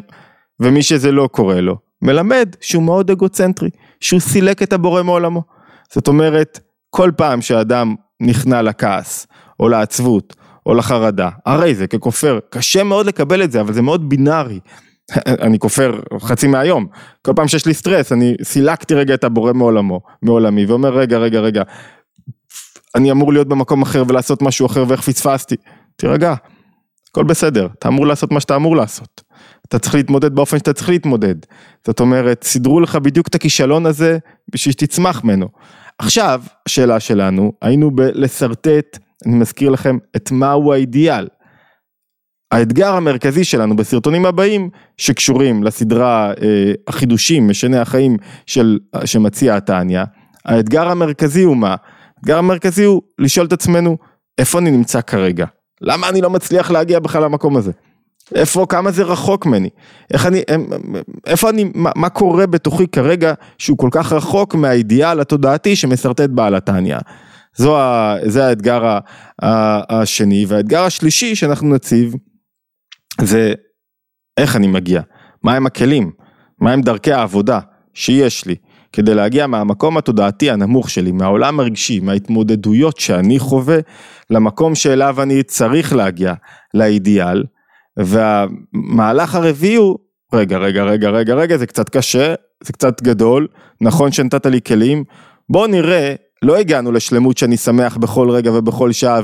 ומי 0.62 0.84
שזה 0.84 1.12
לא 1.12 1.30
קורה 1.32 1.62
לו, 1.62 1.78
מלמד 2.02 2.56
שהוא 2.62 2.84
מאוד 2.84 3.12
אגוצנטרי, 3.12 3.70
שהוא 4.00 4.20
סילק 4.20 4.64
את 4.64 4.74
הבורא 4.74 5.04
מעולמו. 5.04 5.44
זאת 5.94 6.08
אומרת, 6.08 6.60
כל 6.90 7.12
פעם 7.18 7.42
שאדם 7.42 7.96
נכנע 8.20 8.62
לכעס, 8.62 9.28
או 9.60 9.70
לעצבות, 9.70 10.36
או 10.66 10.74
לחרדה, 10.74 11.30
הרי 11.46 11.76
זה 11.76 11.88
ככופר, 11.88 12.40
קשה 12.50 12.84
מאוד 12.84 13.06
לקבל 13.06 13.44
את 13.44 13.52
זה, 13.52 13.62
אבל 13.62 13.74
זה 13.74 13.82
מאוד 13.82 14.10
בינארי. 14.10 14.60
אני 15.46 15.60
כופר 15.60 16.00
חצי 16.20 16.48
מהיום, 16.48 16.88
כל 17.26 17.34
פעם 17.36 17.48
שיש 17.48 17.66
לי 17.66 17.74
סטרס, 17.74 18.12
אני 18.12 18.36
סילקתי 18.44 18.96
רגע 18.96 19.14
את 19.14 19.24
הבורא 19.24 19.54
מעולמו, 19.54 20.02
מעולמי, 20.22 20.66
ואומר 20.66 20.98
רגע, 20.98 21.18
רגע, 21.18 21.40
רגע, 21.40 21.64
אני 22.96 23.12
אמור 23.12 23.34
להיות 23.34 23.48
במקום 23.48 23.82
אחר 23.82 24.04
ולעשות 24.08 24.42
משהו 24.42 24.66
אחר 24.66 24.84
ואיך 24.88 25.02
פספסתי. 25.02 25.56
תירגע, 25.96 26.34
הכל 27.12 27.24
בסדר, 27.24 27.68
אתה 27.80 27.88
אמור 27.88 28.08
לעשות 28.08 28.32
מה 28.32 28.40
שאתה 28.40 28.56
אמור 28.56 28.76
לעשות. 28.76 29.22
אתה 29.68 29.80
צריך 29.80 29.96
להתמודד 29.96 30.36
באופן 30.36 30.58
שאתה 30.58 30.74
צריך 30.74 30.90
להתמודד. 30.90 31.36
זאת 31.86 32.00
אומרת, 32.00 32.44
סידרו 32.44 32.80
לך 32.80 32.96
בדיוק 32.96 33.28
את 33.28 33.36
הכישלון 33.36 33.86
הזה 33.86 34.18
בשביל 34.54 34.72
שתצמח 34.74 35.24
ממנו. 35.24 35.48
עכשיו, 35.98 36.42
השאלה 36.66 37.00
שלנו, 37.00 37.52
היינו 37.62 37.92
בלשרטט, 37.92 38.98
אני 39.26 39.36
מזכיר 39.36 39.70
לכם, 39.70 39.98
את 40.16 40.32
מהו 40.32 40.74
האידיאל. 40.74 41.28
האתגר 42.52 42.94
המרכזי 42.94 43.44
שלנו 43.44 43.76
בסרטונים 43.76 44.26
הבאים 44.26 44.70
שקשורים 44.98 45.64
לסדרה 45.64 46.34
אה, 46.42 46.74
החידושים 46.88 47.48
משני 47.48 47.78
החיים 47.78 48.18
של, 48.46 48.80
שמציע 49.06 49.56
התניא, 49.56 50.04
האתגר 50.46 50.88
המרכזי 50.88 51.44
הוא 51.44 51.58
מה? 51.58 51.76
האתגר 52.22 52.38
המרכזי 52.38 52.84
הוא 52.84 53.02
לשאול 53.20 53.46
את 53.46 53.54
עצמנו, 53.54 53.98
איפה 54.38 54.60
אני 54.60 54.72
נמצא 54.72 55.02
כרגע? 55.02 55.46
למה 55.82 56.10
אני 56.10 56.22
לא 56.22 56.30
מצליח 56.30 56.72
להגיע 56.72 57.00
בכלל 57.00 57.24
למקום 57.24 57.58
הזה? 57.58 57.72
איפה, 58.36 58.66
כמה 58.70 58.92
זה 58.92 59.04
רחוק 59.04 59.46
ממני? 59.46 59.70
איך 60.14 60.26
אני, 60.26 60.42
איפה 61.26 61.50
אני, 61.50 61.72
מה, 61.76 61.92
מה 61.96 62.10
קורה 62.10 62.48
בתוכי 62.48 62.88
כרגע 62.88 63.34
שהוא 63.58 63.78
כל 63.78 63.90
כך 63.92 64.14
רחוק 64.14 64.56
מהאידיאל 64.56 65.20
התודעתי 65.20 65.76
שמסרטט 65.76 66.30
בעל 66.30 66.56
התניא? 66.56 66.98
זה 68.24 68.48
האתגר 68.48 68.86
ה, 68.86 69.00
ה, 69.42 70.02
השני, 70.02 70.46
והאתגר 70.48 70.84
השלישי 70.84 71.36
שאנחנו 71.36 71.76
נציב 71.76 72.16
זה 73.22 73.54
איך 74.38 74.56
אני 74.56 74.68
מגיע, 74.68 75.02
מהם 75.44 75.66
הכלים, 75.66 76.12
מהם 76.60 76.82
דרכי 76.82 77.12
העבודה 77.12 77.60
שיש 77.94 78.46
לי. 78.46 78.56
כדי 78.94 79.16
להגיע 79.16 79.48
מהמקום 79.48 79.98
התודעתי 79.98 80.52
הנמוך 80.52 80.90
שלי, 80.90 81.12
מהעולם 81.12 81.60
הרגשי, 81.60 82.00
מההתמודדויות 82.00 82.98
שאני 82.98 83.40
חווה, 83.40 83.78
למקום 84.30 84.76
שאליו 84.76 85.22
אני 85.22 85.44
צריך 85.44 85.94
להגיע, 85.94 86.34
לאידיאל, 86.74 87.44
והמהלך 87.98 89.36
הרביעי 89.36 89.76
הוא, 89.76 89.98
רגע, 90.34 90.58
רגע, 90.58 90.84
רגע, 90.84 91.10
רגע, 91.10 91.34
רגע, 91.34 91.58
זה 91.58 91.68
קצת 91.68 91.90
קשה, 91.90 92.34
זה 92.64 92.74
קצת 92.74 93.02
גדול, 93.02 93.48
נכון 93.82 94.12
שנתת 94.12 94.46
לי 94.46 94.62
כלים, 94.62 95.04
בוא 95.50 95.68
נראה, 95.68 96.16
לא 96.42 96.58
הגענו 96.58 96.92
לשלמות 96.92 97.38
שאני 97.38 97.58
שמח 97.58 97.98
בכל 97.98 98.30
רגע 98.30 98.52
ובכל 98.52 98.92
שעה 98.92 99.22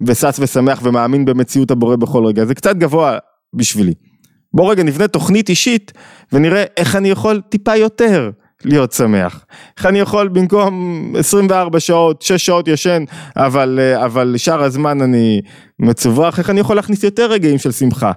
ושש 0.00 0.36
ושמח 0.38 0.80
ומאמין 0.82 1.24
במציאות 1.24 1.70
הבורא 1.70 1.96
בכל 1.96 2.24
רגע, 2.24 2.44
זה 2.44 2.54
קצת 2.54 2.76
גבוה 2.76 3.18
בשבילי. 3.54 3.94
בוא 4.54 4.70
רגע 4.70 4.82
נבנה 4.82 5.08
תוכנית 5.08 5.48
אישית 5.48 5.92
ונראה 6.32 6.64
איך 6.76 6.96
אני 6.96 7.10
יכול 7.10 7.40
טיפה 7.48 7.76
יותר 7.76 8.30
להיות 8.64 8.92
שמח. 8.92 9.44
איך 9.76 9.86
אני 9.86 9.98
יכול 9.98 10.28
במקום 10.28 11.14
24 11.18 11.80
שעות, 11.80 12.22
6 12.22 12.46
שעות 12.46 12.68
ישן, 12.68 13.04
אבל, 13.36 13.78
אבל 14.04 14.34
שאר 14.36 14.62
הזמן 14.62 15.02
אני 15.02 15.40
מצוברח, 15.78 16.38
איך 16.38 16.50
אני 16.50 16.60
יכול 16.60 16.76
להכניס 16.76 17.04
יותר 17.04 17.30
רגעים 17.30 17.58
של 17.58 17.72
שמחה, 17.72 18.12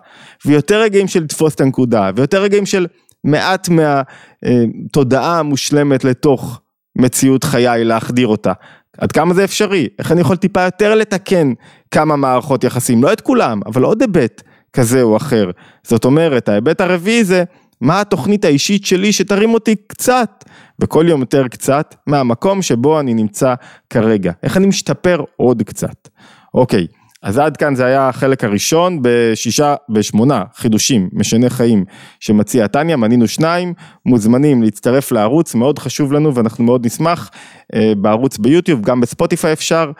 ויותר 0.45 0.81
רגעים 0.81 1.07
של 1.07 1.23
לתפוס 1.23 1.55
את 1.55 1.61
הנקודה, 1.61 2.09
ויותר 2.15 2.41
רגעים 2.41 2.65
של 2.65 2.87
מעט 3.23 3.69
מהתודעה 3.69 5.39
המושלמת 5.39 6.03
לתוך 6.03 6.61
מציאות 6.97 7.43
חיי 7.43 7.83
להחדיר 7.83 8.27
אותה. 8.27 8.53
עד 8.97 9.11
כמה 9.11 9.33
זה 9.33 9.43
אפשרי? 9.43 9.87
איך 9.99 10.11
אני 10.11 10.21
יכול 10.21 10.35
טיפה 10.35 10.61
יותר 10.61 10.95
לתקן 10.95 11.53
כמה 11.91 12.15
מערכות 12.15 12.63
יחסים? 12.63 13.03
לא 13.03 13.13
את 13.13 13.21
כולם, 13.21 13.59
אבל 13.65 13.83
עוד 13.83 14.01
היבט 14.01 14.43
כזה 14.73 15.01
או 15.01 15.17
אחר. 15.17 15.51
זאת 15.83 16.05
אומרת, 16.05 16.49
ההיבט 16.49 16.81
הרביעי 16.81 17.23
זה 17.23 17.43
מה 17.82 18.01
התוכנית 18.01 18.45
האישית 18.45 18.86
שלי 18.86 19.11
שתרים 19.11 19.53
אותי 19.53 19.76
קצת, 19.88 20.43
וכל 20.80 21.05
יום 21.09 21.19
יותר 21.19 21.47
קצת, 21.47 21.95
מהמקום 22.07 22.61
שבו 22.61 22.99
אני 22.99 23.13
נמצא 23.13 23.53
כרגע. 23.89 24.32
איך 24.43 24.57
אני 24.57 24.67
משתפר 24.67 25.23
עוד 25.38 25.63
קצת. 25.63 26.09
אוקיי, 26.53 26.88
אז 27.26 27.38
עד 27.38 27.57
כאן 27.57 27.76
זה 27.76 27.86
היה 27.86 28.09
החלק 28.09 28.43
הראשון 28.43 28.99
בשישה, 29.01 29.76
בשמונה 29.89 30.43
חידושים 30.55 31.09
משנה 31.13 31.49
חיים 31.49 31.86
שמציע 32.19 32.67
טניה, 32.67 32.97
מנינו 32.97 33.28
שניים, 33.28 33.73
מוזמנים 34.05 34.63
להצטרף 34.63 35.11
לערוץ, 35.11 35.55
מאוד 35.55 35.80
חשוב 35.80 36.13
לנו 36.13 36.36
ואנחנו 36.36 36.63
מאוד 36.63 36.86
נשמח, 36.86 37.30
אה, 37.76 37.93
בערוץ 37.97 38.38
ביוטיוב, 38.38 38.82
גם 38.82 39.01
בספוטיפיי 39.01 39.53
אפשר. 39.53 39.91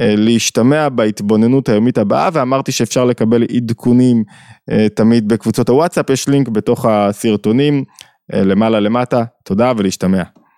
אה, 0.00 0.14
להשתמע 0.16 0.88
בהתבוננות 0.88 1.68
היומית 1.68 1.98
הבאה 1.98 2.28
ואמרתי 2.32 2.72
שאפשר 2.72 3.04
לקבל 3.04 3.42
עדכונים 3.56 4.24
אה, 4.70 4.88
תמיד 4.88 5.28
בקבוצות 5.28 5.68
הוואטסאפ, 5.68 6.10
יש 6.10 6.28
לינק 6.28 6.48
בתוך 6.48 6.86
הסרטונים 6.86 7.84
למעלה 8.32 8.80
למטה, 8.80 9.24
תודה 9.44 9.72
ולהשתמע. 9.76 10.22